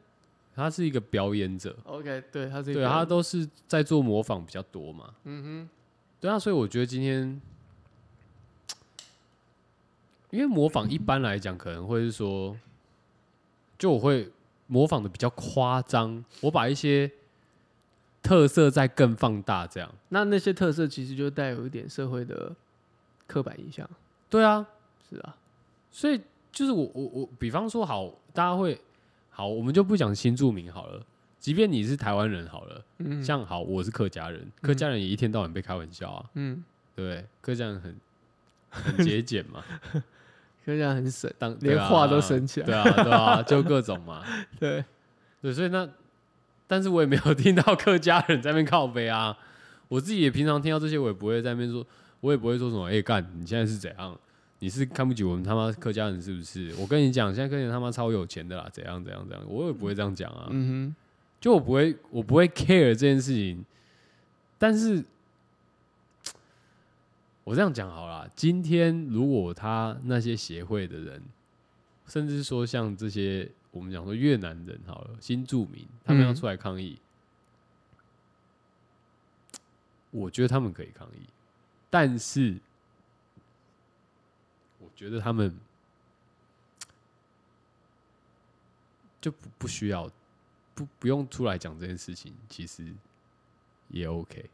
[0.55, 5.13] 他是一个表演者，OK，对他这个对他都是在做模仿比较多嘛。
[5.25, 5.69] 嗯哼
[6.19, 7.39] 对啊，所以我觉得今天，
[10.31, 12.57] 因为模仿一般来讲可能会是说，
[13.77, 14.33] 就我会
[14.67, 17.11] 模仿的比较夸张，我把一些
[18.23, 19.93] 特色再更放大，这样。
[20.09, 22.55] 那那些特色其实就带有一点社会的
[23.27, 23.89] 刻板印象。
[24.29, 24.67] 对啊，
[25.09, 25.37] 是啊，
[25.91, 28.81] 所以就是我我我，比方说好，大家会
[29.31, 31.05] 好，我们就不讲新住民好了。
[31.39, 36.65] 即便你是台湾人好了，嗯，像好，我是客家人，客家人也一天到晚被开玩笑啊，嗯，
[36.97, 37.25] 对？
[37.41, 37.97] 客家人很
[38.69, 39.63] 很节俭嘛，
[40.75, 42.67] 这样很省，当连话都省起来。
[42.67, 44.23] 对啊，对啊， 就各种嘛，
[44.59, 44.85] 对，
[45.43, 45.89] 对，所以那，
[46.67, 49.37] 但是我也没有听到客家人在那边靠背啊。
[49.89, 51.87] 我自己也平常听到这些，我也不会在那边说，
[52.21, 54.19] 我也不会说什么，哎、干，你现在是怎样？
[54.59, 56.75] 你是看不起我们他妈客家人是不是？
[56.79, 60.49] 我跟你讲，现在客家人他妈超有钱的啦，怎样怎样怎样，我也不会这样讲啊。
[60.51, 60.97] 嗯哼
[61.39, 63.65] 就我不会，我不会 care 这件事情。
[64.59, 65.05] 但是，
[67.47, 71.23] 我这样讲好了，今天如果他那些协会的人，
[72.09, 76.99] 甚至说像这些我们讲说越南人好了，新住民，他们要嗯出来抗议，
[80.11, 81.21] 我觉得他们可以抗议，
[81.89, 82.59] 但是
[84.81, 85.57] 我觉得他们
[89.21, 90.11] 就不不需要。
[90.75, 92.93] 不不用出来讲这件事情，其实
[93.89, 94.45] 也 OK。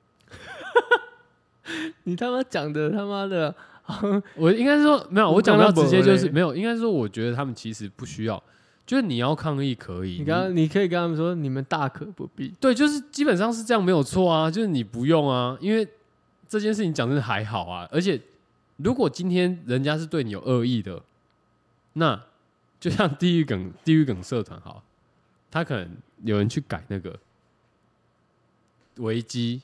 [1.64, 3.54] 哼， 你他妈讲的他妈的，
[4.36, 8.42] 我应该是说没有，我我讲到直接就是没有，应该是说我觉得他们其实不需要，
[8.86, 12.52] 就是你要抗议可以，你刚刚你可以跟他们说，你们大可不必。
[12.60, 15.86] 对，就是基本上是这样没有错啊，就是你不用啊，因为
[16.48, 18.20] 这件事情讲真的还好啊，而且
[18.76, 21.02] 如果今天人家是对你有恶意的，
[21.94, 22.20] 那
[22.80, 24.82] 就像地狱梗地狱梗社团好，
[25.50, 25.88] 他可能
[26.24, 27.18] 有人去改那个
[28.96, 29.62] 维基，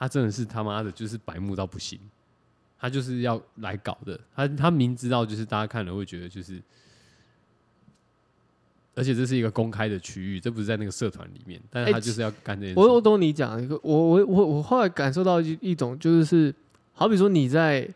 [0.00, 2.00] 他真的是他妈的，就是白目到不行，
[2.78, 6.60] 他就是要来搞的，他他明知道就是大家看了会觉得就是，
[8.94, 12.80] 而且这是一个公开的区域，这不是在那个社团里面，但是哎他就是要干这件事。
[12.80, 16.54] 我我懂你讲我我我我后来感受到一一种就是是，
[16.94, 17.86] 好比说你在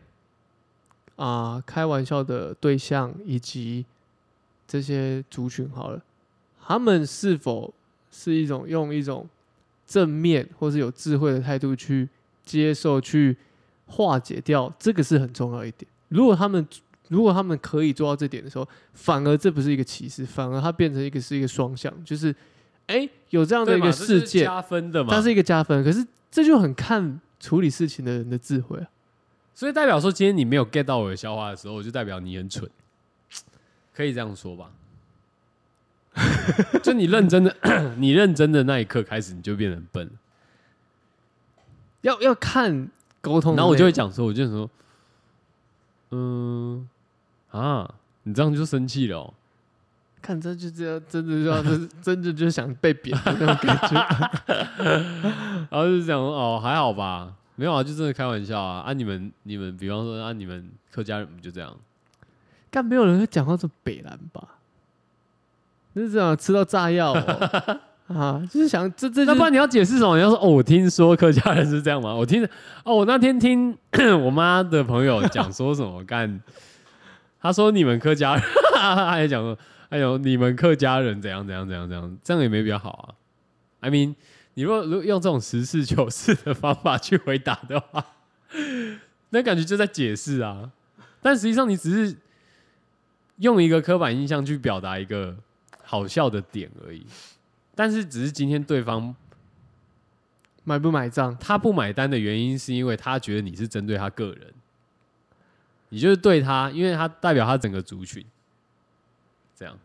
[1.15, 3.83] 啊、开玩笑的对象以及
[4.67, 5.99] 这些族群好了，
[6.61, 7.73] 他们是否
[8.11, 9.27] 是一种用一种
[9.85, 12.07] 正面或是有智慧的态度去
[12.43, 13.35] 接受、去
[13.85, 15.85] 化解掉，这个是很重要一点。
[16.09, 16.65] 如果他们
[17.07, 22.35] 如果他们可以做到这点的时候，反而这不是一个歧视，反而它变成一个是一个双向，就是
[22.87, 28.87] 哎、有这样的一个事件，加分的嘛，它是一个加分，可是这就很看处理事情的人的智慧啊。
[29.53, 32.69] 所以代表说，今天你没有 get 到我的笑话的时候，就代表你很蠢，
[33.93, 34.71] 可以这样说吧？
[36.81, 37.55] 就你认真的，
[37.97, 40.09] 你认真的那一刻开始，你就变得很笨。
[42.01, 44.69] 要要看沟通然后我就会讲说，我就说，
[46.11, 46.87] 嗯
[47.49, 49.33] 啊，你这样就生气了、哦。
[50.21, 53.95] 看这就这样，真的就要真真的就想被扁的那种感觉。
[55.69, 58.81] 然后就讲哦，还好吧，没有啊，就真的开玩笑啊。
[58.81, 61.75] 啊，你们你们，比方说啊，你们客家人不就这样？
[62.69, 64.59] 但没有人会讲到这北南吧？
[65.95, 67.79] 就是这样吃到炸药、哦、
[68.13, 70.17] 啊，就是想这这就那不然你要解释什么？
[70.17, 72.13] 你要说哦，我听说客家人是这样吗？
[72.13, 72.43] 我听
[72.83, 73.75] 哦，我那天听
[74.21, 76.41] 我妈的朋友讲说什么干，
[77.39, 78.43] 他说你们客家人，
[78.75, 83.15] 他还讲说，哎呦，你们客家人怎样怎样怎样怎样，这样也没比较好啊。
[83.79, 84.15] I mean，
[84.55, 88.05] 你如果如果用这种实事求是的方法去回答的话，
[89.29, 90.71] 那感觉就在解释啊。
[91.21, 92.17] 但实际上你只是
[93.37, 95.35] 用一个刻板印象去表达一个
[95.85, 97.05] 好笑的点而已。
[97.73, 99.15] 但是只是今天对方
[100.63, 101.37] 买不买账？
[101.37, 104.53] 他不买单的原因，是因为他觉得你是针对他个人，
[105.89, 108.25] 你就是对他，因为他代表他整个族群，
[109.55, 109.77] 这样。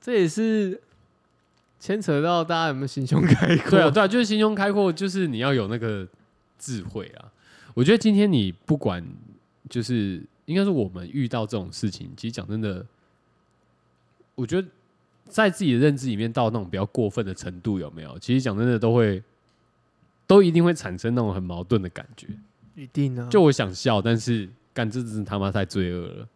[0.00, 0.78] 这也是
[1.80, 3.70] 牵扯到大家有没有心胸开阔。
[3.70, 6.06] 对啊，对啊，就是心胸开阔，就是你要有那个
[6.58, 7.32] 智慧啊。
[7.72, 9.02] 我觉得今天你不管，
[9.70, 12.84] 就是应该是我们遇到这种事情，其实讲真的，
[14.34, 14.68] 我觉得
[15.28, 18.18] 在自己的认知里面到那种比较过分的程度，有没有？
[18.18, 19.22] 其实讲真的，都会
[20.26, 22.28] 都一定会产生那种很矛盾的感觉。
[22.74, 26.28] 一定啊，就我想笑，但是干这真是他妈太罪恶了。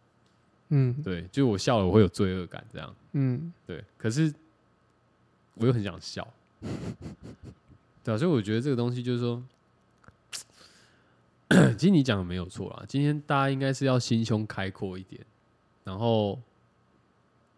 [0.69, 3.83] 嗯对，就我笑了，我会有罪恶感，这样嗯，对。
[3.97, 4.33] 可是
[5.55, 6.27] 我又很想笑，
[8.03, 9.43] 对啊，所以我觉得这个东西就是说，
[11.77, 12.85] 其实你讲的没有错啦。
[12.87, 15.25] 今天大家应该是要心胸开阔一点，
[15.83, 16.39] 然后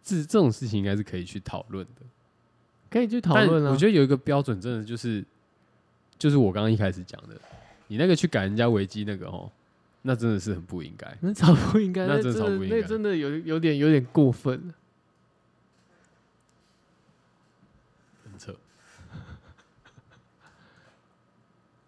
[0.03, 2.01] 这这种事情应该是可以去讨论的。
[2.89, 3.71] 可以去讨论啊。
[3.71, 5.23] 我觉得有一个标准，真的就是
[6.17, 7.35] 就是我刚刚一开始讲的，
[7.87, 9.49] 你那个去改人家维基那个哦，
[10.01, 11.17] 那真的是很不应该。
[11.21, 14.73] 那超不应该，那那真的超不应该那真的有有点有点过分了。
[18.25, 18.55] 很扯。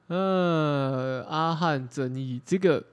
[0.08, 2.84] 呃，阿汉争议这个，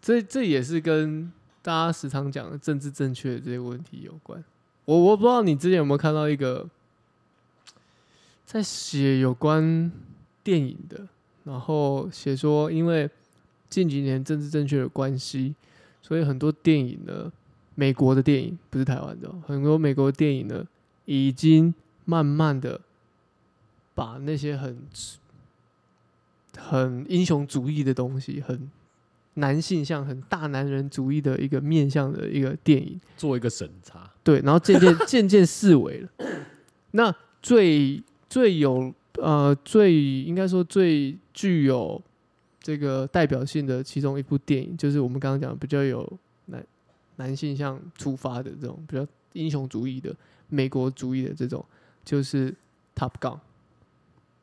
[0.00, 1.30] 这这也是跟
[1.68, 4.42] 大家时常讲的政治正确的这些问题有关。
[4.86, 6.66] 我我不知道你之前有没有看到一个
[8.46, 9.92] 在写有关
[10.42, 11.06] 电影的，
[11.44, 13.10] 然后写说因为
[13.68, 15.54] 近几年政治正确的关系，
[16.00, 17.30] 所以很多电影呢，
[17.74, 20.66] 美国的电影不是台湾的，很多美国的电影呢，
[21.04, 21.74] 已经
[22.06, 22.80] 慢慢的
[23.94, 24.78] 把那些很
[26.56, 28.70] 很英雄主义的东西，很
[29.38, 36.08] 男性向、很大男人主义的一个面向的一个电影，做一个审查，对，然后渐渐 渐渐式微了。
[36.92, 42.00] 那最最有呃最应该说最具有
[42.60, 46.10] 这个代表性的其中一部电影，就是我们刚刚讲比较有
[46.46, 46.66] 男
[47.16, 50.14] 男性向出发的这种比较英雄主义的
[50.48, 51.64] 美国主义的这种，
[52.04, 52.50] 就是
[52.94, 53.36] 《Top Gun》。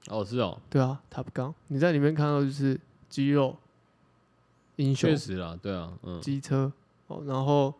[0.07, 3.57] 哦，是哦，对啊，Top Gun，你在里面看到就是肌肉、
[4.77, 5.09] 英雄。
[5.09, 6.71] 确、实啦，对啊，嗯，机车。
[7.07, 7.73] 哦，然后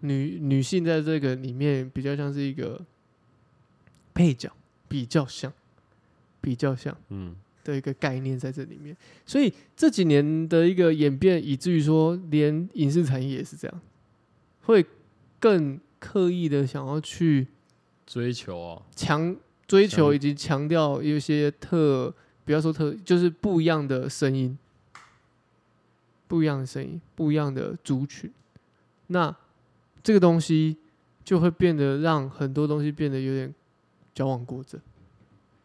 [0.00, 2.80] 女女性在这个里面比较像是一个
[4.14, 4.50] 配角，
[4.88, 5.52] 比较像，
[6.40, 8.96] 比较像嗯，的一个概念在这里面。
[9.26, 13.80] 所以这几年的一个演变，以至于说连影视产业也是这样，
[14.62, 14.84] 会
[15.38, 17.48] 更刻意的想要去
[18.06, 19.36] 追求啊，强
[19.66, 22.14] 追求以及强调一些特，
[22.44, 24.58] 不要说特，就是不一样的声音，
[26.32, 28.32] 不一样的声音，不一样的族群，
[29.08, 29.36] 那
[30.02, 30.78] 这个东西
[31.22, 33.54] 就会变得让很多东西变得有点
[34.14, 34.80] 矫枉过正。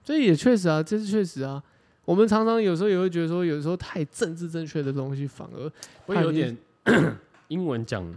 [0.03, 1.63] 这也确实啊，这是确实啊。
[2.03, 5.71] 我们常常有时候也会觉得说，有时候太政治正确的东西反而
[6.05, 6.57] 会有点
[7.47, 8.13] 英文讲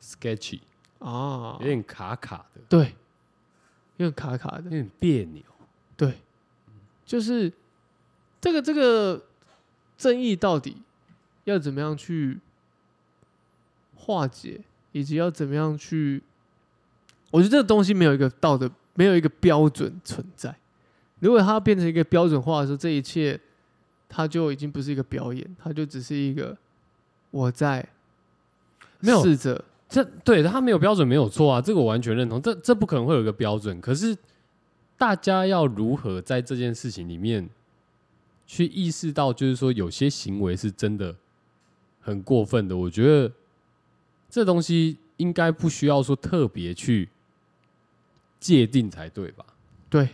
[0.00, 0.60] sketchy
[1.00, 2.94] 啊，有点卡卡的，对，
[3.96, 5.42] 有点卡卡的，有点别扭。
[5.96, 6.14] 对，
[7.04, 7.52] 就是
[8.40, 9.20] 这个这个
[9.96, 10.76] 正义到底
[11.48, 12.38] 要怎么样去
[13.94, 14.60] 化解，
[14.92, 16.22] 以及要怎么样去，
[17.30, 20.54] 我觉得这个东西没有一个道德，没有一个标准存在。
[21.20, 23.38] 如果它变成一个标准化的时候，这一切
[24.08, 26.56] 它就已经不是一个表演，它就只是一个
[27.30, 27.86] 我在
[29.00, 32.40] 没有试着这对他没有标准没有错啊，这个我完全认同。
[32.40, 34.16] 这这不可能会有一个标准，可是
[34.96, 37.48] 大家要如何在这件事情里面
[38.46, 41.16] 去意识到，就是说有些行为是真的
[42.08, 42.76] 很过分的。
[42.76, 43.32] 我觉得
[44.30, 47.08] 这东西应该不需要说特别去
[48.40, 49.44] 界定才对吧？
[49.90, 50.08] 对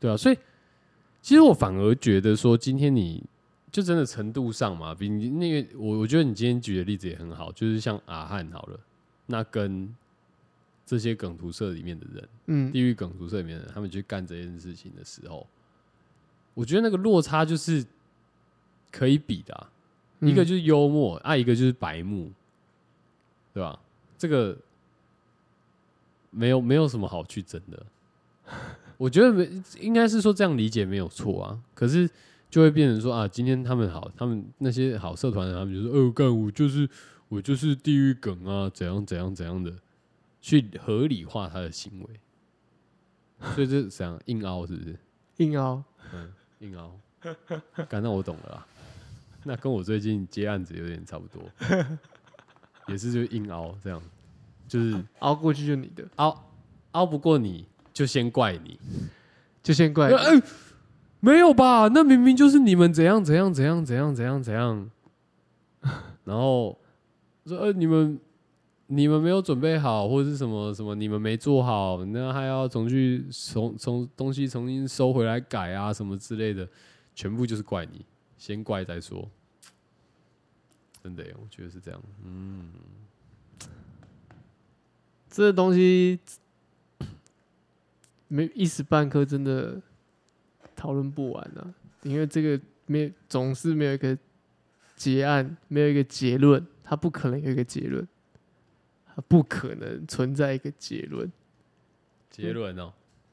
[0.00, 0.38] 对啊，所以
[1.20, 3.24] 其实我反而觉得说，今天你
[3.72, 8.80] 就真的程度上嘛，比你那个我我觉得你今天举的例子也很好，就是像阿汉好了，
[9.26, 9.94] 那跟
[10.86, 15.46] 这些梗图社里面的人，嗯地狱梗图社里面的人，他们去干这件事情的时候，
[16.54, 17.84] 我觉得那个落差就是
[18.90, 19.70] 可以比的、啊，
[20.20, 22.32] 一个嗯就是幽默，啊，一个就是白目，
[23.52, 23.78] 对吧？
[24.16, 24.56] 这个
[26.30, 27.86] 没有没有什么好去争的。
[28.96, 29.48] 我觉得没
[29.78, 32.08] 应该是说这样理解没有错啊，可是
[32.50, 36.88] 就会变成说啊，今天他们好，他们那些好社团的，他们就说，哦，干我就是
[37.28, 39.72] 我就是地狱梗啊，怎样怎样怎样的，
[40.40, 42.20] 去合理化他的行为，
[43.54, 44.98] 所以这是怎样硬凹是不是？
[45.36, 46.98] 硬凹，嗯，硬凹，
[47.88, 48.66] 感到我懂了啦。
[49.48, 51.42] 那跟我最近接案子有点差不多，
[52.86, 53.98] 也是就硬熬这样，
[54.68, 56.44] 就是熬过去就你的，熬
[56.90, 58.78] 熬不过你就先怪你，
[59.62, 60.42] 就先怪哎、你。
[61.20, 61.88] 没有吧？
[61.88, 64.90] 那明明就是你们怎样怎样怎样怎样怎样怎样，
[66.24, 66.78] 然后
[67.46, 68.20] 说呃你们
[68.86, 76.68] 你们没有准备好，或者是什么什么你们没做好，那还要重去重重东西重新收回来改啊什么之类的，
[77.14, 78.04] 全部就是怪你，
[78.36, 79.26] 先怪再说。
[81.02, 82.02] 真的，我觉得是这样。
[82.24, 82.70] 嗯，
[85.30, 86.18] 这东西
[88.26, 89.80] 没一时半刻真的
[90.76, 94.16] 讨论不完啊，因为这个没总是没有一个
[94.96, 98.06] 结案，没有一个结论，它不可能有一个结论，
[99.06, 101.30] 它不可能存在一个结论，
[102.28, 102.92] 结论哦，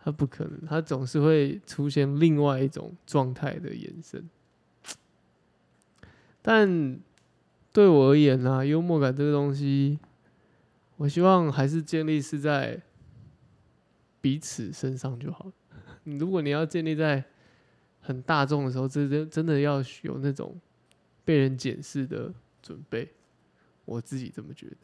[0.00, 4.28] 它不可能，它总是会出现另外一种状态的延伸。
[6.46, 7.00] 但
[7.72, 9.98] 对我而言呢、幽默感这个东西，
[10.98, 12.82] 我希望还是建立是在
[14.20, 15.52] 彼此身上就好了。
[16.04, 17.24] 如果你要建立在
[18.02, 20.60] 很大众的时候，这真真的要有那种
[21.24, 22.30] 被人检视的
[22.60, 23.10] 准备。
[23.86, 24.76] 我自己这么觉得。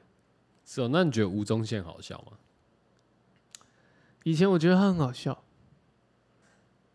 [0.64, 0.88] 是哦。
[0.90, 2.38] 那你觉得吴宗宪好笑吗？
[4.24, 5.44] 以前我觉得他很好笑，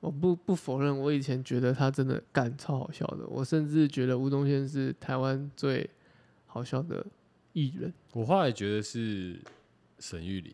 [0.06, 3.26] 我不不否认，我以前觉得他真的干超好笑的。
[3.28, 5.89] 我甚至觉得吴宗宪是台湾最
[6.45, 7.03] 好笑的
[7.53, 9.39] 艺人我后来觉得是
[9.97, 10.53] 沈玉琳。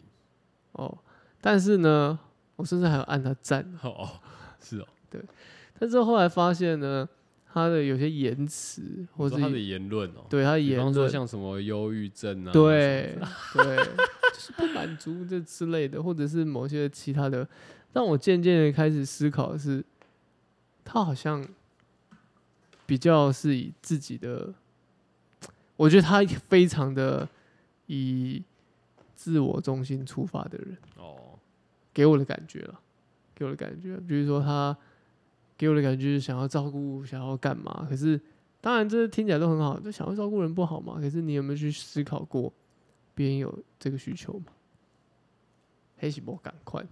[0.71, 0.97] 哦。
[1.41, 2.17] 但是呢，
[2.55, 3.61] 我甚至还有按他赞。
[3.81, 4.09] 哦哦，
[4.61, 4.87] 是哦。
[5.09, 5.21] 对
[5.77, 7.09] 但是后来发现呢，
[7.51, 13.17] 他的有些言辞或者他的言论哦，对他的比方说言论，像什么忧郁症啊，对
[13.55, 17.45] 对，就是不满足这之类的，或者是某些其他的，
[17.93, 19.83] 让我渐渐的开始思考的是，
[20.83, 21.47] 他好像
[22.85, 24.53] 比较是以自己的，
[25.75, 27.27] 我觉得他非常的
[27.87, 28.43] 以
[29.15, 31.37] 自我中心出发的人，哦，
[31.93, 32.79] 给我的感觉了，
[33.35, 34.75] 给我的感觉，比如说他
[35.57, 37.85] 给我的感觉就是想要照顾，想要干嘛？
[37.89, 38.19] 可是
[38.59, 40.95] 当然这听起来都很好，就想要照顾人不好嘛？
[40.99, 42.51] 可是你有没有去思考过
[43.13, 44.45] 别人有这个需求吗？
[45.97, 46.83] 黑喜波赶快，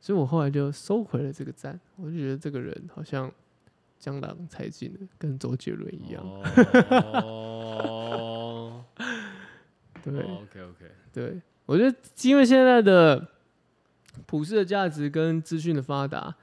[0.00, 3.30] 所以我后来就收回了这个赞，我就觉得这个人好像
[3.98, 6.22] 江郎才尽了，跟周杰伦一样。
[7.22, 8.84] 哦，
[10.02, 13.28] 对、，OK OK，对，我觉得因为现在的
[14.26, 16.36] 普世的价值跟资讯的发达，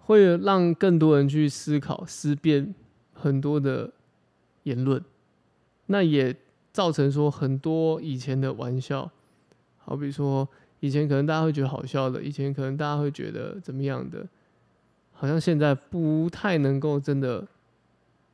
[0.00, 2.74] 会让更多人去思考、思辨
[3.12, 3.90] 很多的
[4.64, 5.02] 言论，
[5.86, 6.36] 那也
[6.72, 9.10] 造成说很多以前的玩笑，
[9.78, 10.48] 好比说
[10.82, 14.26] 以前可能大家会觉得好笑的，以前可能大家会觉得怎么样的，
[15.12, 17.46] 好像现在不太能够真的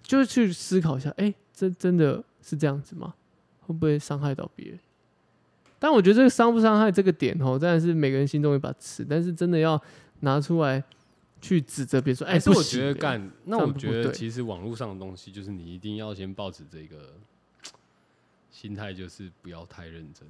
[0.01, 3.15] 就去思考一下，哎、真真的是这样子吗？
[3.61, 4.79] 会不会伤害到别人？
[5.79, 9.79] 但我觉得这个伤不伤害这个点哦，当然是每个人心中有一把尺，但是真的要
[10.21, 10.83] 拿出来
[11.43, 17.13] 去指责别人说，哎、还是我觉得干，那我觉得其实网络上的东西，就是你一定要先抱持这个
[18.51, 20.27] 心态，就是不要太认真。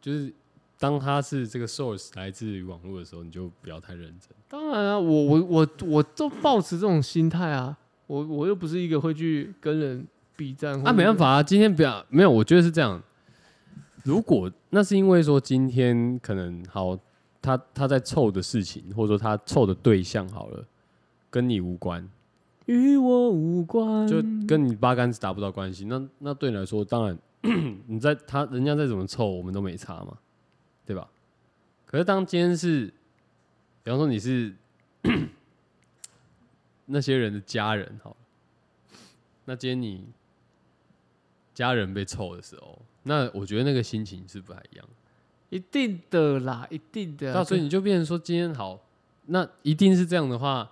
[0.00, 0.32] 就是
[0.80, 4.30] 当他是这个 source 来自于网络的时候，你就不要太认真。
[4.48, 7.76] 当然啊，我我我我都保持这种心态啊，
[8.06, 13.00] 我我又不是一个会去跟人比战啊，没办，法啊，今天不要没有，我觉得是这样。
[14.04, 16.98] 如果那是因为说今天可能好，
[17.42, 20.64] 他他在凑的事情，或者说他凑的对象好了，
[21.28, 22.08] 跟你无关，
[22.64, 25.84] 与我无关，就跟你八竿子打不到关系。
[25.84, 27.18] 那那对你来说，当然
[27.86, 30.16] 你在他人家再怎么凑，我们都没差嘛，
[30.90, 31.08] 对吧？
[31.86, 32.92] 可是当今天是，
[33.84, 34.52] 比方说你是
[36.86, 38.16] 那些人的家人，好了，
[39.44, 40.04] 那今天你
[41.54, 44.88] 家人被臭的时候，那我觉得那个心情是不太一样。
[45.48, 48.80] 一定的啦，一定的啊、那所以你就变成说，今天好，
[49.26, 50.68] 那一定是这样的话，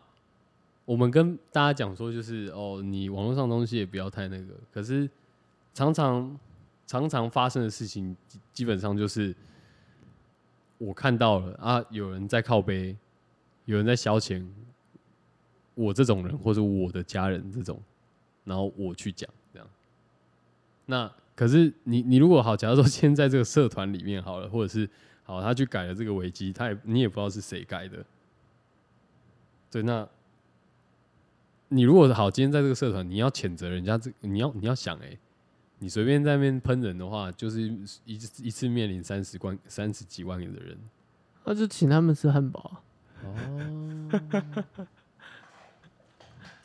[0.85, 4.55] 我们跟大家讲说，就是哦，你网络上的东西也不要太那个。
[4.73, 5.09] 可是
[5.75, 6.37] 常常
[6.89, 9.33] 常常发生的事情，基基本上就是
[10.79, 12.97] 我看到了啊，有人在靠背，
[13.65, 14.47] 有人在消遣
[15.75, 17.81] 我这种人，或者我的家人这种，
[18.45, 19.69] 然后我去讲这样。
[20.87, 24.89] 那可是你你如果好，假如说今天在这个社团里面好了，或者是
[25.23, 28.05] 好他去改了这个危机，他也你也不知道是谁改的。
[29.71, 30.09] 对，那
[31.69, 35.19] 你如果好，今天在这个社团，你要谴责人家这，你要你要想、欸，
[35.79, 37.61] 你随便在那边喷人的话，就是
[38.05, 40.77] 一次一次面临三十万、三十几万的人。
[41.45, 42.81] 那就请他们吃汉堡啊。
[43.25, 44.11] 哦，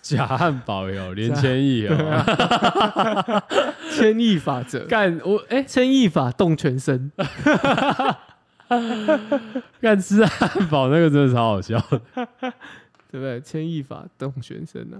[0.01, 1.95] 假汉堡有连千亿哦，
[3.95, 7.11] 千亿法则，干我哎，千亿法动全身。
[9.79, 12.01] 干吃汉堡那个真的超好笑的。
[13.11, 13.39] 对不对？
[13.41, 14.97] 千亿法动全身啊！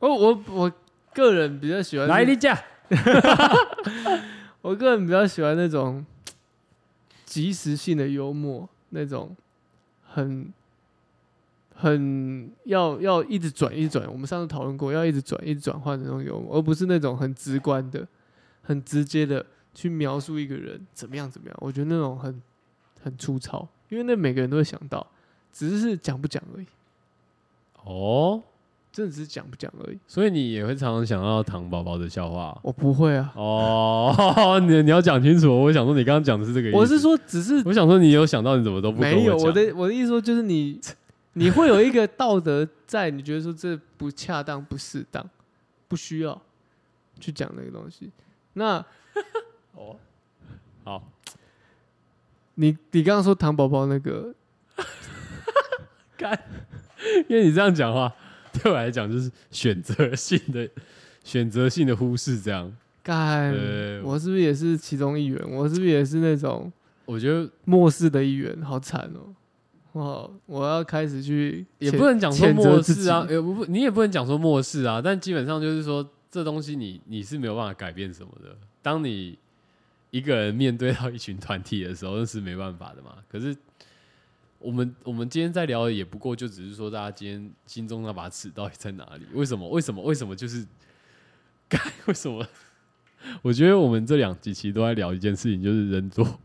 [0.00, 0.72] 我我我
[1.14, 2.56] 个人比较喜欢来，你讲，
[4.62, 6.04] 我个人比较喜欢那种
[7.24, 9.36] 即时性的幽默，那种
[10.02, 10.52] 很
[11.74, 14.10] 很要要一直转一转。
[14.10, 18.06] 我们上次讨论过，要一直转一直转换的那种幽默，而不是那种很直观的、
[18.62, 19.44] 很直接的
[19.74, 21.56] 去描述一个人怎么样怎么样。
[21.60, 22.42] 我觉得那种很
[23.02, 25.06] 很粗糙，因为那每个人都会想到，
[25.52, 26.66] 只是讲不讲而已，
[27.84, 28.42] 哦，
[28.92, 29.98] 真的只是讲不讲而已。
[30.06, 34.60] 所以你也会常常想到糖宝宝的笑话我不会啊，哦。
[34.66, 36.76] 你你要讲清楚，我想说你刚刚讲的是这个意思。
[36.76, 40.80] 我是，说只是我想说你有想到，你怎么都不跟没有，我的我的意思说就是你
[41.34, 45.24] 你会有一个道德在，你觉得说这不恰当、不适当、
[45.86, 46.40] 不需要
[47.20, 48.10] 去讲那个东西。
[48.54, 48.84] 那
[49.74, 49.96] 哦，
[50.82, 51.02] 好，
[52.56, 54.34] 你你刚刚说糖宝宝那个，
[56.18, 56.36] 干
[57.28, 58.12] 因为你这样讲话，
[58.62, 60.68] 对我来讲就是选择性的
[61.24, 62.72] 选择性的忽视，这样。
[63.02, 65.50] 干呃，我是不是也是其中一员？
[65.50, 66.70] 我是不是也是那种
[67.06, 68.60] 我觉得漠视的一员？
[68.62, 69.34] 好惨哦！
[69.94, 78.56] 哇，我要开始去也不能讲说谴责自己漠视啊，也不不，你也不能讲说漠视啊，但基本上就是说，这东西你你是没有办法改变什么的。
[78.82, 79.36] 当你
[80.10, 83.16] 一个人面对到一群团体的时候，那是没办法的嘛。
[83.28, 83.56] 可是
[84.60, 89.24] 我们我们今天在聊的也不过就只是说，大家今天心中那把尺到底在哪里？
[89.32, 89.66] 为什么？
[89.68, 90.02] 为什么？
[90.02, 90.36] 为什么？
[90.36, 90.66] 就是
[91.66, 92.46] 该为什么？
[93.42, 96.38] 我觉得我们这两几期都在聊一件事情，就是人多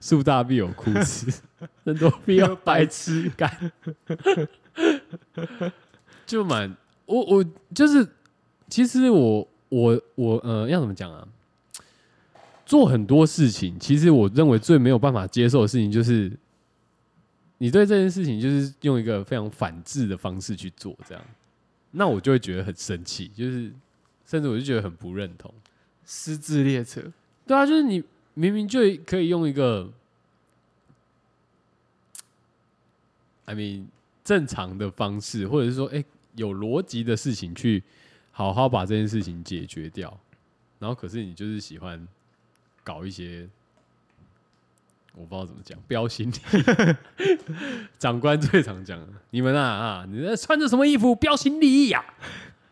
[0.00, 1.32] 树大必有枯枝，
[1.84, 3.72] 人多必有白痴干。
[6.26, 7.44] 就蛮我我
[7.74, 8.08] 就是，
[8.68, 11.26] 其实我我我呃要怎么讲啊？
[12.66, 16.32] 做很多事情，其实我认为最没有办法接受的事情，就是
[17.62, 21.24] 你对这件事情就是用一个非常反制的方式去做，这样，
[21.92, 23.72] 那我就会觉得很生气，就是
[24.26, 25.54] 甚至我就觉得很不认同。
[26.04, 27.00] 失智列车。
[27.46, 28.02] 对啊，就是你
[28.34, 29.88] 明明就可以用一个
[33.44, 33.84] ，I mean
[34.24, 36.04] 正常的方式，或者是说，哎、
[36.34, 37.84] 有逻辑的事情去
[38.32, 40.18] 好好把这件事情解决掉，
[40.80, 42.08] 然后可是你就是喜欢
[42.82, 43.48] 搞一些。
[45.14, 47.36] 我不知道怎么讲，标新立异。
[47.98, 52.04] 长官最常讲的，你们啊啊，你在穿着什么衣服，标新立异呀？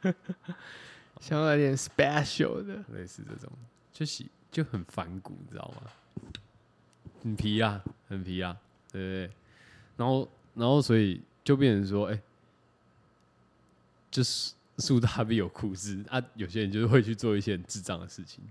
[1.20, 3.52] 想要来点 special 的，类似这种，
[3.92, 5.90] 就是就很反骨，你知道吗？
[7.22, 8.56] 很皮啊，很皮啊，
[8.90, 9.30] 对不对？
[9.98, 12.18] 然后，然后，所以就变成说，哎、
[14.10, 18.42] 就是树大必有枯枝啊，有些人就是会去做一些很智障的事情。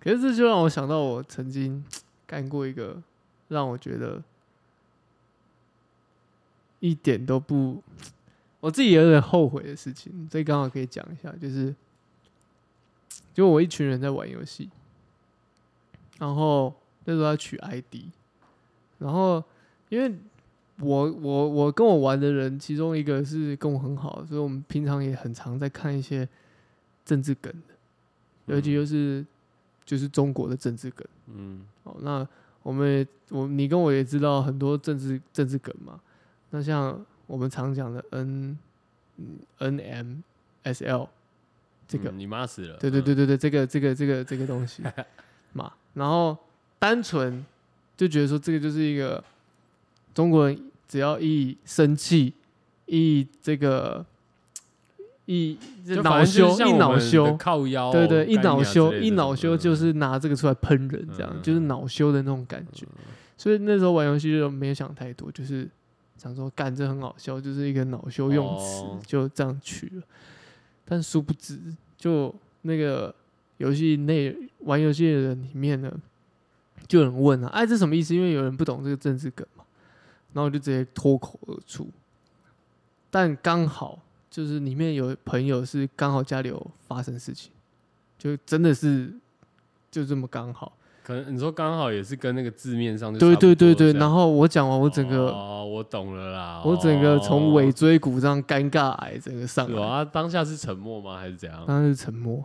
[0.00, 1.84] 可是这就让我想到，我曾经
[2.26, 3.02] 干过一个
[3.48, 4.22] 让我觉得
[6.78, 7.82] 一点都不，
[8.60, 11.74] 我自己有点后悔的事情，所以刚好可以讲一下，就是，
[13.34, 14.70] 就我一群人在玩游戏，
[16.18, 16.74] 然后
[17.04, 18.06] 那时候要取 ID，
[18.98, 19.42] 然后
[19.90, 20.14] 因为
[20.78, 26.26] 我我我跟我玩的人，其中一个是跟我很好，所以我们平常也很常在看一些
[27.04, 27.74] 政治梗的，
[28.54, 29.24] 尤其就是
[29.90, 31.04] 就是中国的政治梗。
[31.34, 32.24] 嗯，哦，那
[32.62, 36.00] 我们也我你跟我也知道很多政治政治梗嘛。
[36.50, 38.56] 那像我们常讲的 N
[39.16, 40.16] 嗯 N M
[40.62, 41.08] S L
[41.88, 42.76] 这个，嗯你妈死了。
[42.76, 44.84] 对对对对对，这个这个这个这个东西
[45.54, 46.38] 嘛，然后
[46.78, 47.44] 单纯
[47.96, 49.24] 就觉得说这个就是一个
[50.14, 52.32] 中国人只要一生气，
[52.86, 54.06] 一这个
[55.32, 55.56] 一
[56.02, 62.84] 恼羞一恼羞，靠腰，对对，一恼羞一恼羞就是拿这个出来喷人，这样、嗯就是恼羞的那种感觉。
[63.36, 65.70] 所以那时候玩游戏就没有想太多，就是
[66.16, 70.02] 想说干这很好笑，就是一个恼羞用词，哦就这样取了。
[70.84, 71.60] 但殊不知，
[71.96, 73.14] 就那个
[73.58, 75.92] 游戏内玩游戏的人里面呢，
[76.88, 78.16] 就有人问啊，哎，这什么意思？
[78.16, 79.62] 因为有人不懂这个政治梗嘛，
[80.32, 81.88] 然后我就直接脱口而出。
[83.10, 84.00] 但刚好
[84.30, 87.50] 就是里面有朋友是刚好家里有发生事情，
[88.16, 89.12] 就真的是
[89.90, 90.72] 就这么刚好。
[91.02, 101.18] 可能你说刚好也是跟那个字面上就对对对对，然后我讲完，我整个、哦，我懂了啦，我整个从哦尾椎骨这样尴尬癌整个上来，啊，当下是沉默吗？
[101.18, 101.64] 还是怎样？
[101.66, 102.44] 当时沉默，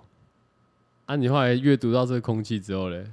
[1.05, 3.05] 啊，你后来阅读到这个空气之后嘞，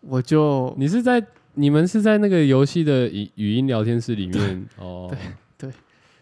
[0.00, 5.14] 我就你是在你们是在那个游戏的语语音聊天室里面哦，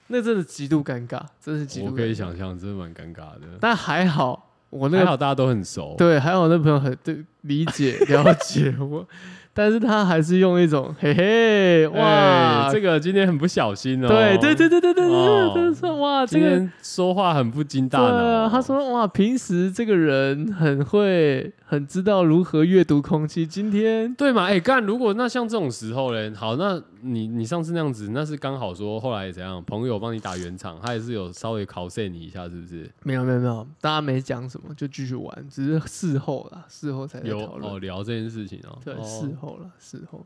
[0.08, 1.86] 那真的极度尴尬，真的是极度。
[1.86, 3.46] 我可以，想象，真的蛮尴尬的。
[3.60, 9.06] 但还好我那个还好大家都很熟，对，还好我那朋友很对理解了解我，
[9.54, 14.08] 但是他还是用一种嘿嘿哇，哇，这个今天很不小心哦。
[14.08, 18.16] 对对对对对对哦对，就是说哇，这个今天说话很不经大对脑。
[18.16, 24.44] 啊，他说哇，平时这个人很会，很知道如何阅读空气，今天对嘛？
[24.44, 32.88] 哎、干，如果那像这种时候嘞，好，那你你上次那样子，那是刚好说后来怎样，朋友帮你打圆场，他也是有稍微考试你一下，是不是？
[33.02, 37.40] 没有没有没有，大家没讲什么，就继续玩，只是 事后啦，事后才在有。
[37.40, 38.78] 哦聊这件事情哦。
[38.84, 40.24] 对，哦事后了，事后。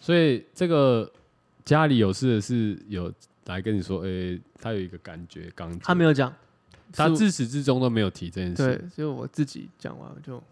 [0.00, 1.08] 所以这个
[1.64, 3.12] 家里有事的是有
[3.46, 6.34] 来跟你说，哎、他有一个感觉刚，他没有讲，
[6.92, 10.42] 他自始至终都没有提这件对所以我自己讲完，我就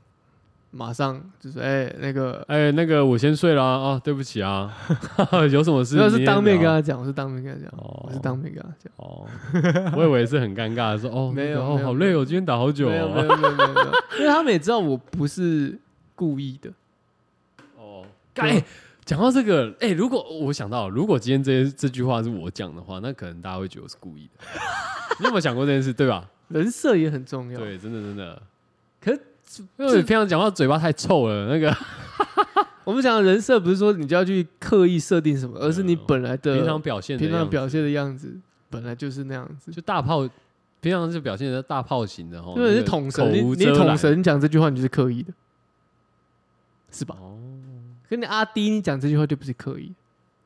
[0.71, 4.71] 马上就是，哎、那个，哎、那个我先睡了啊，哦对不起啊，
[5.51, 5.97] 有什么事？
[5.97, 8.93] 没有是当面跟他讲，我是当面跟他讲，哦我是当面跟他讲。
[8.97, 9.27] 哦，
[9.97, 13.23] 我以为是很尴尬的说，哦，没有好累哦，今天打好久没有没哦。
[13.25, 15.79] 有没有没有没有， 因为他们也知道我不是
[16.15, 16.71] 故意的。
[17.77, 18.05] 哦，
[18.35, 18.65] 对哎，
[19.07, 24.45] 讲到这个，哎，如果我想到，如果今天这这句话是我讲的话，那可能大家会觉得我是故意的。
[25.19, 26.29] 你有没有想过这件事，对吧？
[26.49, 28.43] 人设也很重要。，对，真的真的。
[29.01, 29.21] 可是
[29.77, 31.75] 因为你平常讲话嘴巴太臭了，那个
[32.85, 38.37] 我们讲的人设不是说你就要去刻意设定什么，而是你本来的平常表现的平常样子表现的样子
[38.71, 39.73] 本来就是那样子。
[39.73, 40.29] 就大炮，
[40.81, 45.33] 平常是表现的大炮型的哈，因为是那个统神，你你无遮拦统神讲这句话你就是刻意的，
[46.91, 47.17] 是吧？
[47.21, 47.37] 哦。
[48.09, 49.93] 跟你阿弟你讲这句话就不是刻意，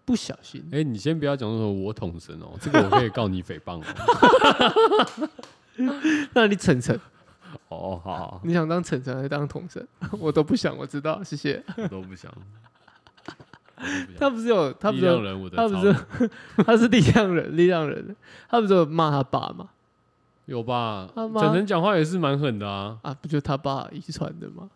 [0.05, 0.65] 不小心。
[0.73, 5.29] 哎，你先不要讲说我捅神哦，这个我可以告你诽谤哦。
[6.35, 6.99] 那你晨晨，
[7.73, 9.87] 哦，好好，你想当晨晨还是当童神？
[10.19, 11.63] 我都不想，我知道，谢谢。
[11.77, 12.33] 我都不想。
[13.77, 16.31] 不他不是有他不是他不是
[16.65, 18.15] 他是力量人，力量人，
[18.49, 19.71] 他不是有骂他爸吗？
[20.47, 21.09] 有吧？
[21.15, 22.99] 他妈整人讲话也是蛮狠的啊。
[23.03, 24.69] 啊，不就他爸遗传的吗？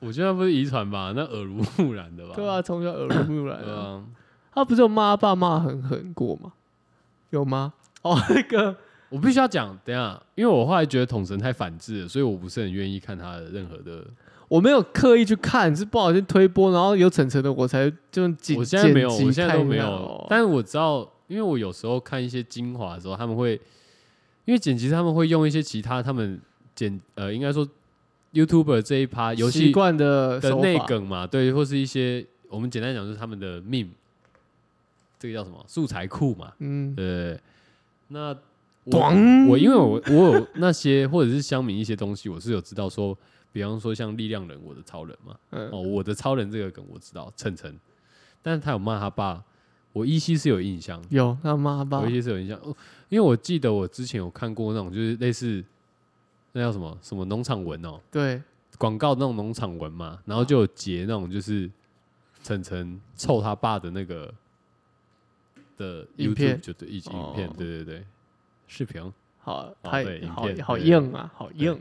[0.00, 2.34] 我觉得不是遗传吧，那耳濡目染的吧？
[2.34, 3.64] 对啊，从小耳濡目染啊。
[3.64, 4.04] 对啊。
[4.54, 6.52] 他不是有骂他爸骂很狠过吗？
[7.30, 7.72] 有吗？
[8.02, 8.76] 哦，那个
[9.12, 14.02] 我必须要讲，等下，因为我后来觉得统神太反智了，所以我不是很愿意看他的任何的。
[14.48, 18.56] 我没有刻意去看，是不小心推播，然后有晨晨的我才就剪。
[18.56, 20.26] 我现在没有，我现在都没有。
[20.30, 23.52] 但是我知道，因为我有时候看一些精华的时候，他们会，
[24.46, 26.40] 因为剪辑他们会用一些其他他们
[26.74, 27.66] 剪呃，应该说
[28.32, 33.88] YouTuber 这一趴游戏习惯的的内梗嘛，对，或是一些我们简单讲就是他们的 meme，
[35.18, 37.38] 这个叫什么素材库嘛，嗯，对。
[38.08, 38.36] 那
[38.84, 43.16] 我咣我因为我我有那些或者是乡民一些东西，我是有知道说，
[43.52, 45.68] 比方说像力量人，我的超人嘛，嗯。
[45.70, 47.78] 哦，我的超人这个梗我知道，晨晨，
[48.42, 49.44] 但是他有骂他爸，
[49.92, 52.00] 我依稀是有印象，有他骂他爸。
[52.00, 52.06] 我？
[52.06, 52.74] 依稀是有印象，哦
[53.08, 55.62] 因为我记得我之前有看过那种就是类似
[56.52, 58.40] 那叫什么什么农场文哦，对，
[58.78, 61.70] 广告那种农场文嘛，然后就有截那种就是
[62.42, 64.32] 晨晨臭他爸的那个
[65.76, 68.04] 的影片 YouTube 就对一集影片哦，对对对，
[68.66, 69.12] 视频。
[69.40, 71.80] 好，太好好硬啊，好硬。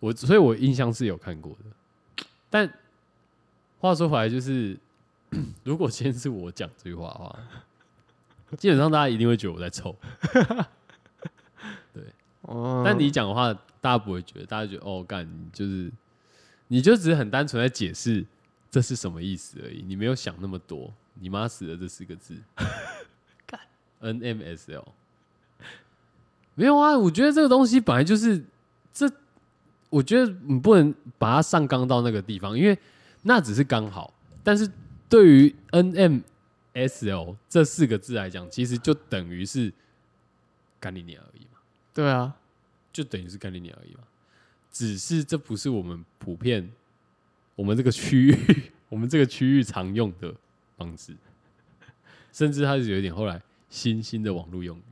[0.00, 2.24] 我所以，我印象是有看过的。
[2.48, 2.70] 但
[3.78, 4.78] 话说回来，就是
[5.64, 7.38] 如果今天是我讲这句话的话，
[8.58, 9.96] 基本上大家一定会觉得我在臭。
[12.42, 15.90] 哦，但你讲的话，大家不会觉得，大家觉得哦，干，你就是
[16.68, 18.26] 你就只是很单纯在解释
[18.70, 20.92] 这是什么意思而已，你没有想那么多。
[21.14, 22.34] 你妈死了这四个字
[23.46, 23.60] 干
[24.00, 24.84] ，NMSL
[26.60, 26.94] 没有啊？
[26.98, 28.44] 我觉得这个东西本来就是
[28.92, 29.10] 这，
[29.88, 32.78] 我觉得你不能把它上纲到那个地方，因为
[33.22, 34.12] 那只是刚好。
[34.44, 34.70] 但是
[35.08, 39.72] 对于 NMSL 这四个字来讲，其实就等于是
[40.78, 41.58] 干你娘而已嘛。
[41.94, 42.36] 对啊，
[42.92, 44.00] 就等于是干你娘而已嘛。
[44.70, 46.70] 只是这不是我们普遍
[47.54, 48.36] 我们这个区域
[48.90, 50.34] 我们这个区域常用的
[50.76, 51.16] 方式，
[52.30, 53.40] 甚至它是有一点后来
[53.70, 54.82] 新兴的网络用语。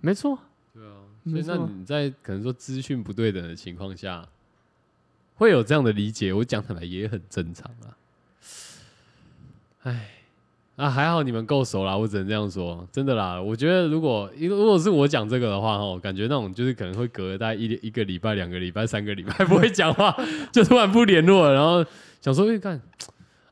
[0.00, 0.38] 没错，
[0.78, 0.94] 对啊，
[1.26, 4.24] 所以那你在可能说资讯不对等的情况下，
[5.34, 7.96] 会有这样的理解，我讲起来也很正常啊。
[9.82, 10.10] 哎，
[10.76, 13.40] 啊，还好你们够熟啦，我只能这样说，真的啦。
[13.40, 20.16] 我觉得如果如如果是我讲这个的话，哦，感觉那种就是可能会隔了大概一一个礼拜、两个礼拜、三个礼拜不会讲话，
[20.52, 21.84] 就突然不联络了，然后
[22.20, 22.80] 想说，哎、干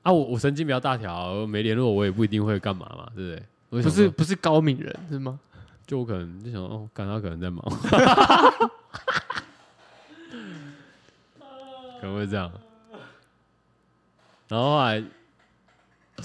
[0.03, 3.83] 啊，我我神经比较大条，没联络我也不一定会干嘛嘛，对不对？
[3.83, 5.41] 不是不是高敏人是吗？
[5.87, 7.63] 就我可能就想哦，干他可能在忙，
[12.01, 12.51] 可能会这样。
[14.49, 15.03] 然后后来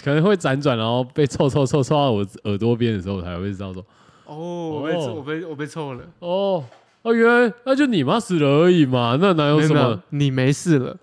[0.04, 3.86] 可能会辗转，然后被凑凑凑凑到我耳朵边的时候，我才会知道说，
[4.26, 6.64] 哦，我被我被我被臭了，哦，
[7.04, 10.02] 哦，原来那就你妈死了而已嘛，那哪有什么？
[10.10, 10.98] 你没事了，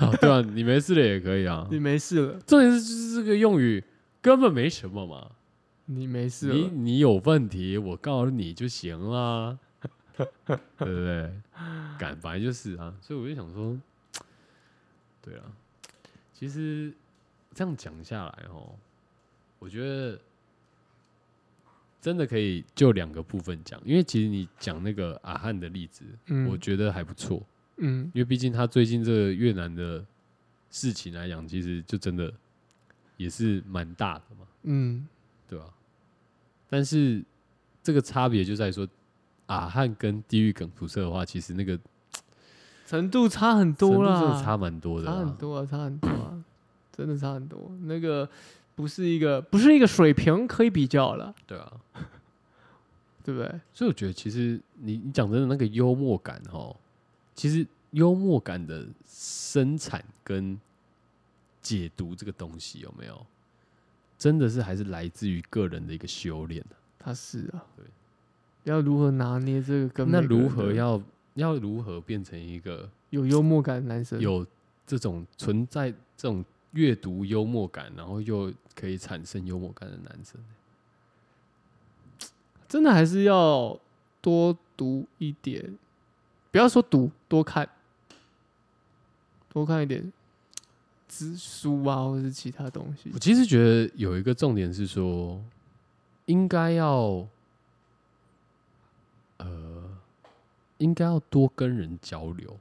[0.00, 1.66] 啊 对啊，你没事了也可以啊。
[1.70, 3.82] 你没事了，重点是就是这个用语
[4.20, 5.26] 根本没什么嘛，
[5.94, 9.58] 你没事你，你有问题，我告诉你就行啦，
[10.16, 10.26] 对
[10.78, 11.32] 不对？
[11.98, 13.78] 敢本来就是啊，所以我就想说，
[15.22, 15.44] 对啊，
[16.32, 16.92] 其实
[17.54, 18.74] 这样讲下来哦，
[19.58, 20.18] 我觉得
[22.00, 26.48] 真的可以就两个部分讲，因为其实你讲那个阿汉的例子，嗯。
[26.48, 27.40] 我觉得还不错，
[27.76, 28.10] 嗯。
[28.14, 30.04] 因为毕竟他最近这个越南的
[30.70, 32.32] 事情来讲，其实就真的
[33.16, 34.46] 也是蛮大的嘛。
[34.64, 35.06] 嗯，
[35.48, 35.72] 对吧、
[36.72, 37.22] 但是
[37.82, 38.88] 这个差别就在于说，
[39.44, 41.78] 阿汉跟地狱梗辐射的话，其实那个
[42.88, 45.36] 程度差很多啦，真的差蛮多的差很。
[45.36, 46.42] 多啊，差很多啊，
[46.90, 47.70] 真的差很多。
[47.82, 48.26] 那个
[48.74, 51.72] 不是一个不是一个水平可以比较了，对啊，
[53.22, 53.60] 对不对？
[53.74, 56.74] 所以我觉得其实你你讲真的那个幽默感哦，
[57.34, 60.58] 其实幽默感的生产跟
[61.60, 63.26] 解读这个东西有没有，
[64.22, 66.60] 真的是还是来自于个人的一个修炼。
[66.70, 67.84] 的他是啊，对，
[68.62, 71.02] 要如何拿捏这个跟那每个人的如何要
[71.34, 74.20] 要如何变成一个有幽默感的男生？
[74.20, 74.46] 有
[74.86, 80.40] 这种存在这种阅读幽默感，然后又可以产生幽默感的男生。
[82.68, 83.76] 真的还是要
[84.20, 85.76] 多读一点，
[86.52, 87.68] 不要说读，多看，
[89.48, 90.12] 多看一点
[91.12, 93.18] 资书啊，或者是其他东西我。
[93.18, 95.38] 其实觉得有一个重点是说，
[96.24, 97.28] 应该要，
[99.36, 99.84] 呃，
[100.78, 102.58] 应该要多跟人交流。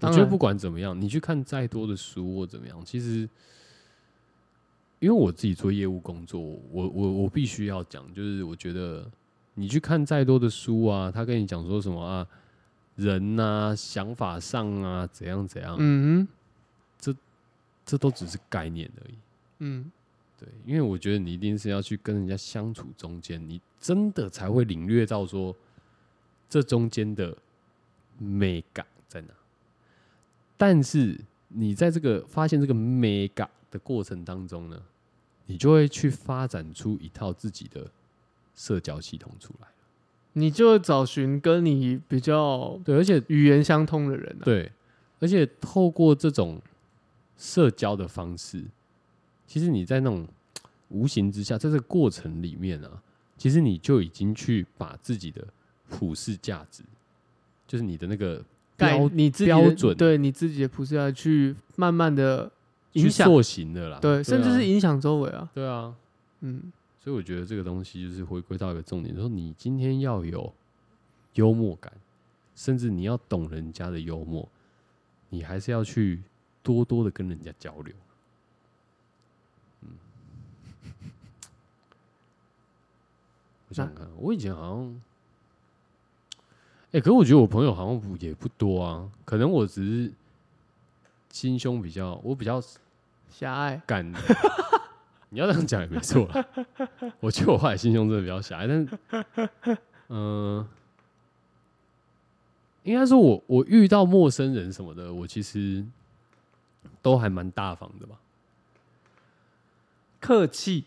[0.00, 3.28] 我觉得不管怎么样，你去看再多的书或怎么样，其实，
[4.98, 9.06] 因为我自己做业务工作，我我我必须要讲，就是我觉得
[9.52, 12.26] 你去看再多的书啊，他跟你讲说什么啊，
[12.94, 16.28] 人呐、想法上啊，怎样怎样，嗯哼
[17.86, 19.14] 这都只是概念而已。
[19.60, 19.90] 嗯，
[20.38, 25.56] 对，因为我觉得你一定是要去跟人家相处中间，你真的才会领略到说
[26.48, 27.34] 这中间的
[28.18, 29.28] 美感在哪。
[30.56, 31.18] 但是
[31.48, 34.82] 你在这个发现这个美感的过程当中呢，
[35.46, 37.90] 你就会去发展出一套自己的
[38.54, 39.68] 社交系统出来。
[40.32, 44.44] 你就找寻跟你比较对，而且语言相通的人、啊。
[44.44, 44.70] 对，
[45.18, 46.60] 而且透过这种
[47.36, 48.64] 社交的方式，
[49.46, 50.26] 其实你在那种
[50.88, 53.02] 无形之下，在这个过程里面啊，
[53.36, 55.46] 其实你就已经去把自己的
[55.88, 56.82] 普世价值，
[57.66, 58.42] 就是你的那个
[58.76, 62.50] 概标你自己标准对你自己的普世价值去慢慢的
[62.92, 63.98] 去影响，塑形的啦。
[64.00, 65.50] 对，甚至啊是影响周围啊。
[65.52, 65.94] 对啊，
[66.40, 70.52] 嗯，所以我觉得这个东西就是回归到一个重点，就是说你今天要有
[71.34, 71.92] 幽默感，
[72.54, 74.48] 甚至你要懂人家的幽默，
[75.28, 76.22] 你还是要去
[76.66, 77.94] 多多的跟人家交流。
[79.82, 79.90] 嗯，
[83.68, 85.00] 我想想看，我以前好像，
[86.90, 90.12] 哎、可是我觉得我朋友好像不也不多啊，可能我只是
[91.30, 92.60] 心胸比较，我比较
[93.30, 94.04] 狭隘，敢。
[95.30, 96.44] 你要这样讲也没错啦。
[97.20, 100.66] 我觉得我后来心胸真的比较狭隘，但是，嗯、
[102.84, 105.84] 应该说我我遇到陌生人什么的，我其实
[107.02, 108.16] 都还蛮大方的吧。
[110.20, 110.84] 客气。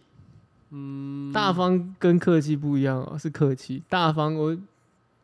[0.71, 3.81] 嗯，大方跟客气不一样哦，是客气。
[3.89, 4.57] 大方我，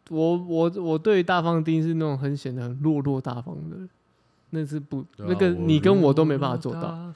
[0.10, 3.90] 我我我对大方的定义是那种很显得很落落大方的人，
[4.50, 7.14] 那是不、啊那个你跟我都没办法做到，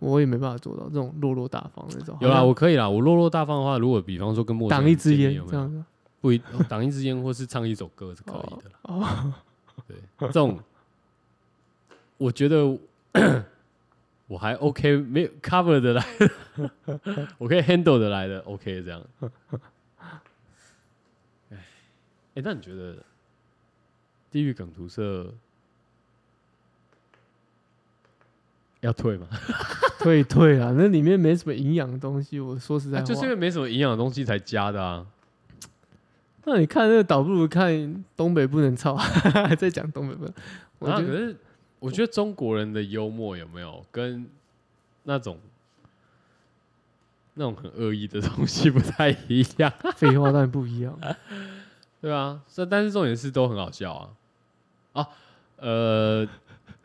[0.00, 2.16] 我也没办法做到这种落落大方那种。
[2.20, 2.88] 有啦，我可以啦。
[2.88, 5.84] 我落落大方的话，如果比方说跟陌生人挡一支烟这样子。
[6.20, 8.78] 不一挡一支烟，或是唱一首歌是可以的啦。
[8.82, 9.32] 哦，
[9.88, 10.56] 对，这种
[12.22, 12.78] 我觉得
[14.28, 19.02] 我还 OK，没有 cover 的来的， 我可以 handle 的来的 OK 这样。
[21.50, 21.58] 哎，
[22.34, 22.96] 哎，那你觉得
[24.30, 25.34] 地狱梗图社
[28.80, 29.26] 要退吗？
[29.98, 32.38] 退退啊，那里面没什么营养的东西。
[32.40, 35.04] 我说实在话，啊就是因为没什么营养的东西才加的啊。
[36.44, 40.34] 那你看那个，倒不如看东北不能操， 还在讲东北不能。
[40.78, 41.36] 我啊，觉得可是
[41.82, 44.24] 我觉得中国人的幽默有没有跟
[45.02, 45.36] 那种
[47.34, 49.72] 那种很恶意的东西不太一样？
[49.96, 50.96] 废话当然不一样。
[52.00, 54.08] 对啊，这但是重点是都很好笑啊。
[54.92, 55.08] 啊，
[55.56, 56.28] 呃，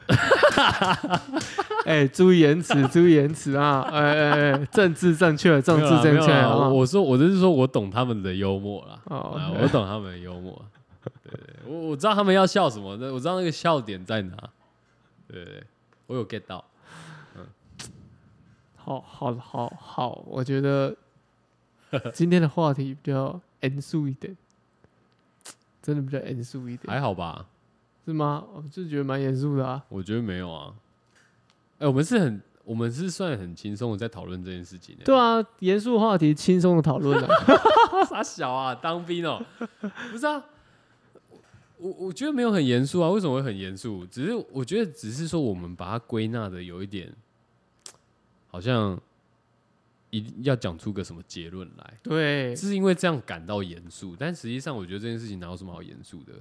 [1.86, 3.82] 哎、注意言辞，注意言辞啊！
[3.92, 6.32] 哎哎哎，政治正确，政治正确！
[6.48, 10.60] 我我说我就是说我懂他们的幽默啦，我懂他们的幽默。
[11.66, 14.36] 我我知道他们要笑什么，那我知道那个笑点在哪。
[15.28, 15.64] 对对，
[16.08, 16.64] 我有 get 到。
[17.36, 17.46] 嗯
[18.76, 20.96] 好好好好，我觉得
[22.14, 24.38] 今天的话题比较严肃一点，
[25.82, 27.48] 真的比较严肃一点，还好吧？
[28.06, 28.46] 是吗？
[28.54, 29.84] 我就觉得蛮严肃的啊。
[29.90, 30.74] 我觉得没有啊。
[31.80, 35.04] 哎、我们是很，我们是算很轻松的在讨论这件事情、欸。
[35.04, 37.28] 对啊，严肃话题轻松的讨论啊。
[38.10, 39.46] 傻小啊，当兵哦、
[40.12, 40.42] 不是啊。
[41.78, 44.06] 我我觉得没有很严肃啊，为什么会很严肃？
[44.08, 47.12] 只是我觉得只是说我们把它归纳的有一点，
[48.48, 49.00] 好像
[50.10, 54.16] 一定要讲出个什么结论来，对，是因为这样感到严肃。
[54.18, 56.34] 但实际上，我觉得这件事情哪有什么好严肃的？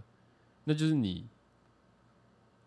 [0.65, 1.25] 那就是你，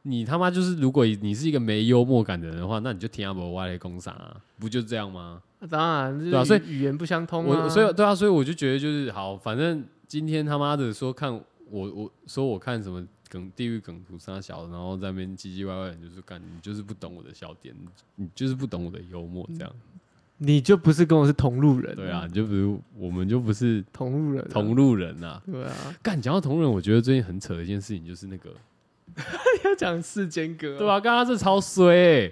[0.04, 4.42] 你他妈就是，如果你是一个没幽默感的人的话，那你就听阿伯歪来攻啥啊？
[4.60, 5.42] 不就这样吗？
[5.70, 7.64] 当然，对啊所以语语言不相通啊。
[7.64, 17.88] 我所以对啊，所以我就觉得就是好，反正今天他妈的说看我我说我看什么梗地狱梗图杀小，然后在那边唧唧歪歪，你就是干你就是不懂我的笑点，你
[18.24, 19.76] 你就是不懂我的幽默这样。
[20.42, 28.50] 你就不是跟我是同路人，对啊，，你就比如我们就不是同路人啊，同路人呐、对啊，干讲到同路人，我觉得最近很扯的一件事情就是那个，
[29.66, 32.32] 要讲世间歌，对啊，刚刚是超衰哎、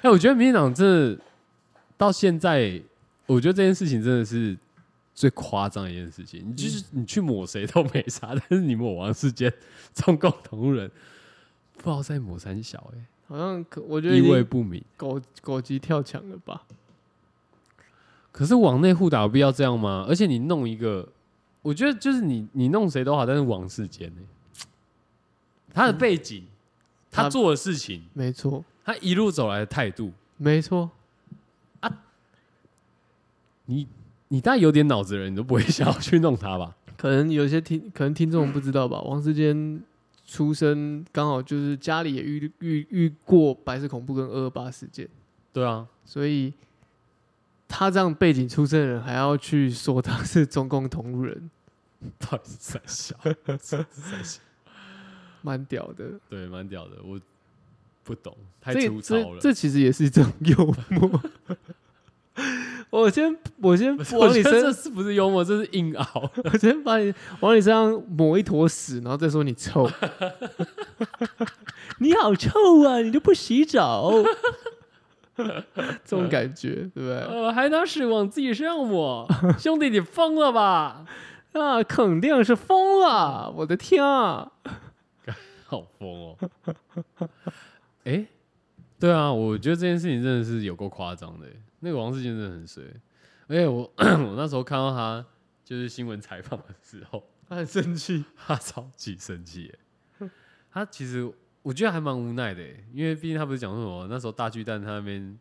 [0.00, 1.14] 哎、我觉得民进党这
[1.98, 2.80] 到现在，
[3.26, 4.56] 我觉得这件事情真的是
[5.16, 6.46] 最夸张的一件事情。
[6.46, 9.52] 你就是你去抹谁都没啥， 但是你抹王世坚、
[9.94, 10.88] 中共同路人，
[11.78, 14.84] 不知道在抹三小哎、好像可我觉得意味不明。
[14.96, 16.62] 狗狗急跳墙了吧？
[18.30, 20.04] 可是往内互打有必要这样吗？
[20.06, 21.08] 而且你弄一个，
[21.62, 24.20] 我觉得就是你你弄谁都好，但是王世坚呢、
[25.72, 26.44] 他的背景，
[27.10, 30.90] 他他做的事情，没错，他一路走来的态度，没错，
[31.80, 32.02] 啊
[33.64, 33.88] 你
[34.28, 36.76] 你大概有点脑子的人，你都不会想要去弄他吧？
[36.96, 39.00] 可能有些听，可能听众不知道吧？
[39.02, 39.80] 王世坚
[40.26, 45.08] 出生刚好就是家里也遇遇遇过白色恐怖跟二二八事件，
[45.52, 46.52] 对啊，所以
[47.68, 51.50] 他这样背景出身的人，还要去说他是中共同路人，
[52.18, 54.40] 到底是三小，是三小，
[55.42, 56.18] 蛮屌的。
[56.28, 57.20] 对，蛮屌的，我
[58.02, 59.38] 不懂，太粗糙了。
[59.40, 61.22] 这这其实也是一种幽默。
[62.90, 65.44] 我先我先往你身觉得这是不是幽默？
[65.44, 66.30] 这是硬熬。
[66.44, 69.90] 我先把你往你身上抹一坨屎，然后再说你臭。
[71.98, 72.50] 你好臭
[72.86, 72.98] 啊！
[73.00, 74.12] 你都不洗澡，
[75.36, 77.18] 这种感觉对不对？
[77.20, 79.26] 呃，还拿屎往自己身上抹，
[79.58, 81.04] 兄弟，你疯了吧？
[81.52, 83.50] 那肯定是疯了！
[83.50, 84.52] 我的天啊！
[85.66, 86.36] 好疯哦！
[88.04, 88.26] 哎、
[89.00, 91.52] 对啊，我觉得这件事情真的是有够夸张的欸。
[91.80, 92.82] 那个王世坚真的很衰，
[93.48, 95.24] 而且我 我那时候看到他
[95.64, 99.78] 就是新闻采访的时候， 他很生气， 他超级生气耶。
[100.70, 105.38] 他其实我觉得还蛮无奈的耶，因为毕竟他不是讲说什么那时候大巨蛋他那边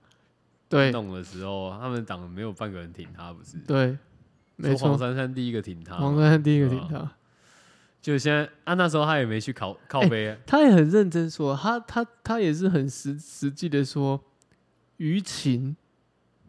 [0.69, 3.57] 对弄的时候，他们党没有半个人挺他，不是？
[3.59, 3.97] 对，
[4.55, 7.11] 没说黄，珊珊第一个挺他嘛，黄珊珊第一个挺他，
[8.01, 14.23] 就现在啊，那时候他也没去靠靠哎背啊，他也很认真说，他他他也是很实实际的说，
[14.97, 15.75] 舆情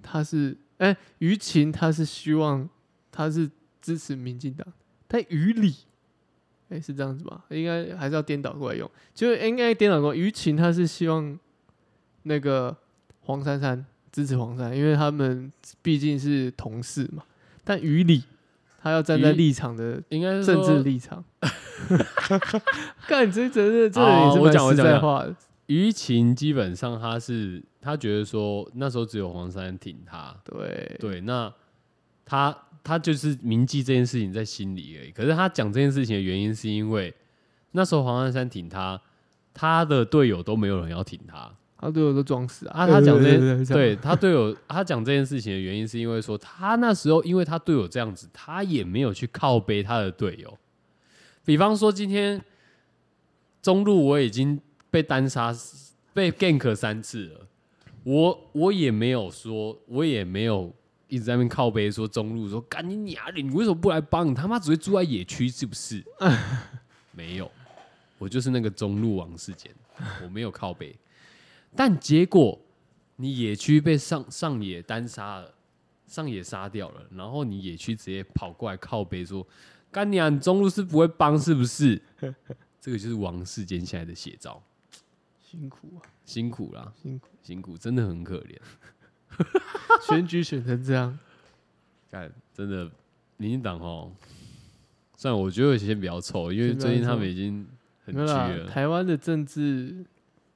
[0.09, 2.69] 他是哎，舆情他是希望
[3.11, 3.51] 他是
[3.83, 4.65] 支持民进党，
[5.09, 5.75] 但于理
[6.69, 7.45] 哎是这样子吧？
[7.51, 11.37] 应该还是要颠倒过来用，就应该颠倒过来，舆情他是希望
[12.23, 12.77] 那个
[13.23, 15.51] 黄珊珊支持黄珊，因为他们
[15.83, 17.25] 毕竟是同事嘛，
[17.65, 18.23] 但于理
[18.81, 21.25] 他要站在立场的应该是政治立场。
[23.09, 25.35] 干，这真的这好也是我讲我讲讲在话的。
[25.67, 31.53] 舆情基本上他是他觉得说那时候只有黄珊珊挺他，对对，那
[32.25, 35.13] 他他就是铭记这件事情在心里而已。
[35.13, 37.15] 可是他讲这件事情的原因是因为
[37.71, 39.01] 那时候黄珊珊挺他，
[39.55, 42.87] 他的队友都没有人要挺他他队友都装死啊。
[42.87, 50.59] 他讲这对他队友他讲这件事情的原因是因为说他那时候因为他队友这样子，他也没有去靠背他的队友。
[51.45, 52.43] 比方说今天
[53.63, 54.61] 中路我已经
[54.91, 55.55] 被单杀
[56.13, 57.47] 被 gank 三次了，
[58.07, 60.73] 我我也没有说，我也没有
[61.09, 64.25] 一直在那边靠背说中路说干你娘的，你为什么不来帮？
[64.31, 66.05] 你他妈只会住在野区是不是？
[67.11, 67.51] 没有，
[68.17, 69.73] 我就是那个中路王世坚，
[70.23, 70.95] 我没有靠背。
[71.75, 72.57] 但结果
[73.17, 75.53] 你野区被上上野单杀了，
[76.07, 79.45] 上野杀掉了，然后你野区直接跑过来靠背说
[79.91, 82.01] 干你娘，你中路是不会帮是不是？
[82.81, 84.63] 这个就是王世坚现在的写照，
[85.59, 88.57] 辛苦啊，辛苦啦，辛苦，辛苦，真的很可怜。
[90.07, 91.19] 选举选成这样，
[92.11, 92.91] 看，真的，
[93.39, 94.13] 民进党哦，
[95.17, 97.67] 算了，我觉得有些比较臭，因为最近他凑们已经
[98.05, 98.55] 很没有啦拘。
[98.59, 98.67] 了。
[98.69, 100.05] 台湾的政治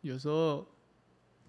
[0.03, 0.67] 有时候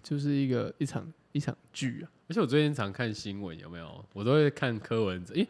[0.02, 2.10] 就是一个一场一场剧啊。
[2.28, 4.04] 而且我最近常看新闻，有没有？
[4.14, 5.48] 我都会看柯文哲，因为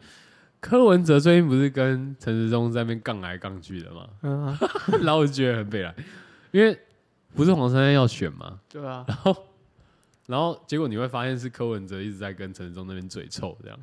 [0.59, 4.59] 柯文哲最近不是跟陈时中在那边杠来杠去的嘛，嗯、啊，
[5.01, 5.95] 然后我就觉得很悲哀，
[6.51, 6.77] 因为
[7.35, 9.35] 不是黄珊珊要选吗，对啊，然后
[10.27, 13.79] 然后结果你会发现是柯文哲一直在跟陈时中那边嘴臭这样。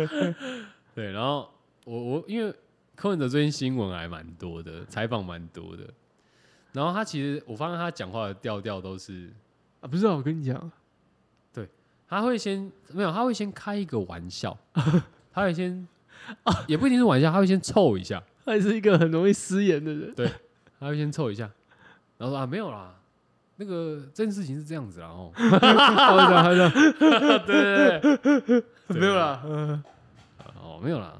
[0.94, 1.48] 对，然后
[1.84, 2.54] 我我因为
[2.96, 5.84] 柯文哲最近新闻还蛮多的，采访蛮多的，
[6.72, 9.32] 然后他其实我发现他讲话的调调都是，
[9.80, 10.72] 啊，不是啊，我跟你讲，
[11.52, 11.68] 对
[12.08, 14.56] 他会先没有，他会先开一个玩笑，
[15.32, 15.86] 他会先
[16.44, 20.14] 啊也不一定是玩笑，他会先凑一下，他也是一个很容易失言的人。
[20.14, 20.30] 对
[20.78, 21.50] 他会先凑一下，
[22.18, 22.94] 然后说啊没有啦。
[23.56, 26.68] 那个这件事情是这样子啦，哦，他会讲，他讲，
[27.46, 28.64] 对对对，
[28.98, 29.40] 没有啦。
[29.44, 29.80] 嗯
[30.60, 31.14] 哦，没有啦，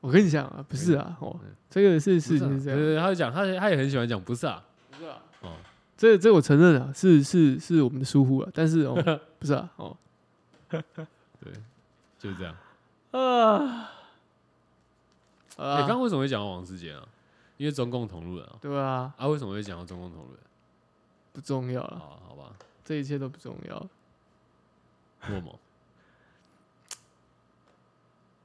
[0.00, 1.34] 我跟你讲啊，不是啊，哦，
[1.70, 5.52] 这个是事情是这样，对对，他就讲，他他也很喜欢讲，不是啊，不是啊，哦，
[5.96, 8.94] 这这我承认啊，是是是我们的疏忽了，但是哦，
[9.40, 9.96] 不是啊，哦，
[10.68, 10.82] 对，
[12.18, 12.54] 就是这样。
[13.12, 13.88] 啊，
[15.56, 17.02] 你啊，刚刚为什么会讲到王世杰啊？
[17.58, 20.40] 因为中共同路人啊，对啊，啊，为什么会讲到中共同路人？
[21.32, 22.52] 不重要了，啊，好吧，
[22.84, 23.86] 这一切都不重要，
[25.28, 25.58] 默默，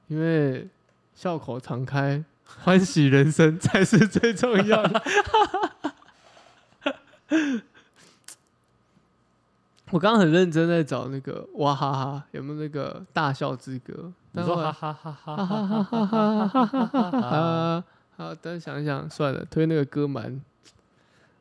[0.08, 0.68] 因为
[1.14, 5.02] 笑口常开，欢喜人生才是最重要的。
[9.90, 14.12] 我刚刚很认真在找那个哇哈哈，有没有那个大笑之歌？
[14.32, 17.84] 你说哈哈哈哈哈哈哈哈哈哈哈哈哈哈！
[18.16, 20.40] 好，但想一想，算了，推那个歌蛮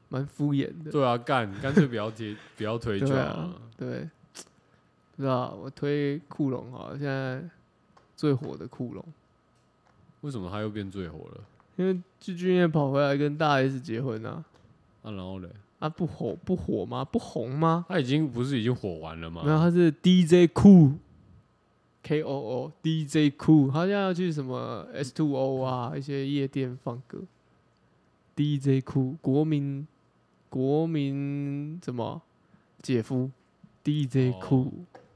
[0.09, 0.91] 蛮敷衍的。
[0.91, 4.09] 对啊，干，干脆不要接，不要推就好对啊了。，对，
[5.15, 7.41] 不知道我推库龙哈，现在
[8.15, 9.05] 最火的库龙，
[10.21, 11.41] 为什么他又变最火了？
[11.75, 14.43] 因为季军也跑回来跟大 S 结婚啊，
[15.03, 15.49] 啊，然后嘞，
[15.79, 17.03] 啊不火不火吗？
[17.03, 17.85] 不红吗？
[17.87, 19.41] 他已经不是已经火完了吗？
[19.43, 20.93] 没有，他是 DJ Cool。
[22.03, 27.23] K O O DJ Cool，他现在要去什么 S Two O 啊，一些夜店放歌。
[28.35, 29.87] DJ Cool，国民
[30.49, 32.21] 国民怎么
[32.81, 33.31] 姐夫
[33.83, 34.71] DJ 哦 Cool，、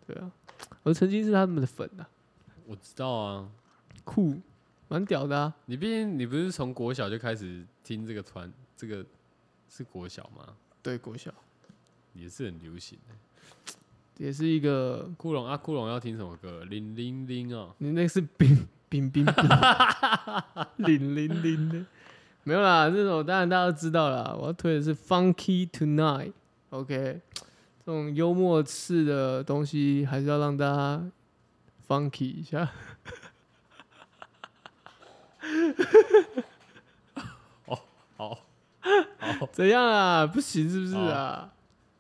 [0.07, 0.31] 对啊，
[0.83, 2.07] 我曾经是他们的粉啊，
[2.65, 3.49] 我知道啊，
[4.03, 4.39] 酷，
[4.87, 5.53] 蛮屌的啊。
[5.65, 9.05] 你毕竟你不是从国小就开始听这个团，这个
[9.67, 10.55] 是国小吗？
[10.81, 11.33] 对，国小
[12.13, 13.73] 也是很流行的。
[14.17, 16.63] 也是一个，库龙啊，库龙要听什么歌？
[16.65, 19.35] 零零零哦，你那个是冰冰冰 冰，
[20.77, 21.85] 零零零的，
[22.43, 24.35] 没有啦，这首当然大家都知道啦。
[24.39, 27.21] 我要推的是 Funky Tonight，OK，、
[27.85, 31.03] 这种幽默式的东西还是要让大家
[31.87, 32.69] funky 一下。
[38.15, 38.37] 好
[39.51, 40.25] 怎样啊？
[40.25, 41.51] 不行是不是啊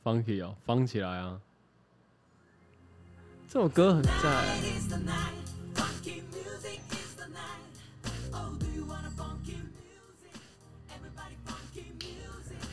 [0.03, 1.39] ？，funky 哦，放起来啊！
[3.49, 4.13] 这首歌很赞。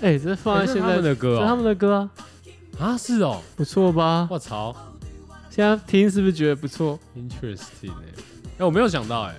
[0.03, 2.11] 哎，这是放在现在的歌哦，是他们的歌啊？
[2.79, 4.29] 啊，是哦，不错吧？
[4.31, 4.75] 我操！
[5.49, 7.93] 现在听是不是觉得不错？Interesting
[8.59, 9.37] 哎，我没有想到哎。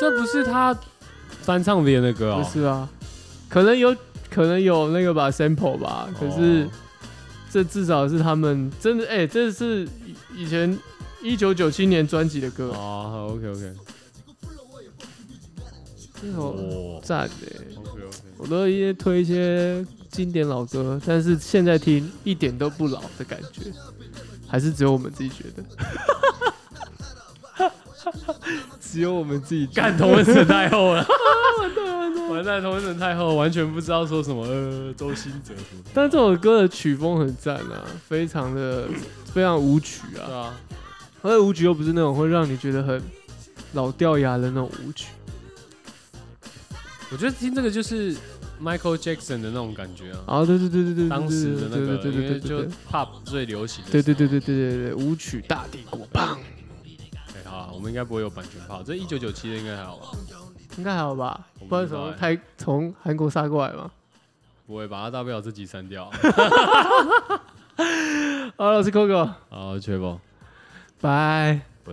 [0.00, 0.76] 这不是他
[1.42, 2.88] 翻唱别人的歌哦，不是啊，
[3.48, 3.94] 可能有。
[4.32, 6.70] 可能有那个吧 sample 吧，可是哦
[7.50, 10.78] 这至少是他们真的哎、这是以以前
[11.22, 13.72] 一九九七年专辑的歌，哦，OK OK，
[16.20, 17.34] 这首哦赞的、
[17.76, 23.70] ，OK OK，我都一些推一些经典老歌，但是现在听一点都不老的感觉，
[24.48, 25.62] 还是只有我们自己觉得，
[28.80, 31.06] 只有我们自己干同文神太后了，
[32.30, 35.52] 完蛋，同文神太后，完全不知道说什么呃，周兴哲
[35.94, 38.88] 但这首歌的曲风很赞啊，非常的
[39.32, 40.24] 非常舞曲啊。
[40.26, 40.54] 对，啊，
[41.22, 43.00] 而且舞曲又不是那种会让你觉得很
[43.72, 45.08] 老掉牙的那种舞曲。
[47.10, 48.16] 我觉得听这个就是
[48.60, 56.38] Michael Jackson 的那种感觉啊，啊，对对对对对，当时的那个，对对对对对 Pop 最流行的，对对对对对对对，舞曲大帝国棒，
[57.72, 60.08] 我们应该不会有版权炮这一九九七的应该还好吧？
[60.76, 61.46] 应该还好吧？
[61.58, 63.90] 不知道怎么开从韩国杀过来吗？
[64.66, 66.10] 不会吧他大不了自己删掉。
[68.56, 70.20] 好了我是 coco 好确保
[71.00, 71.60] 拜。
[71.84, 71.92] 拜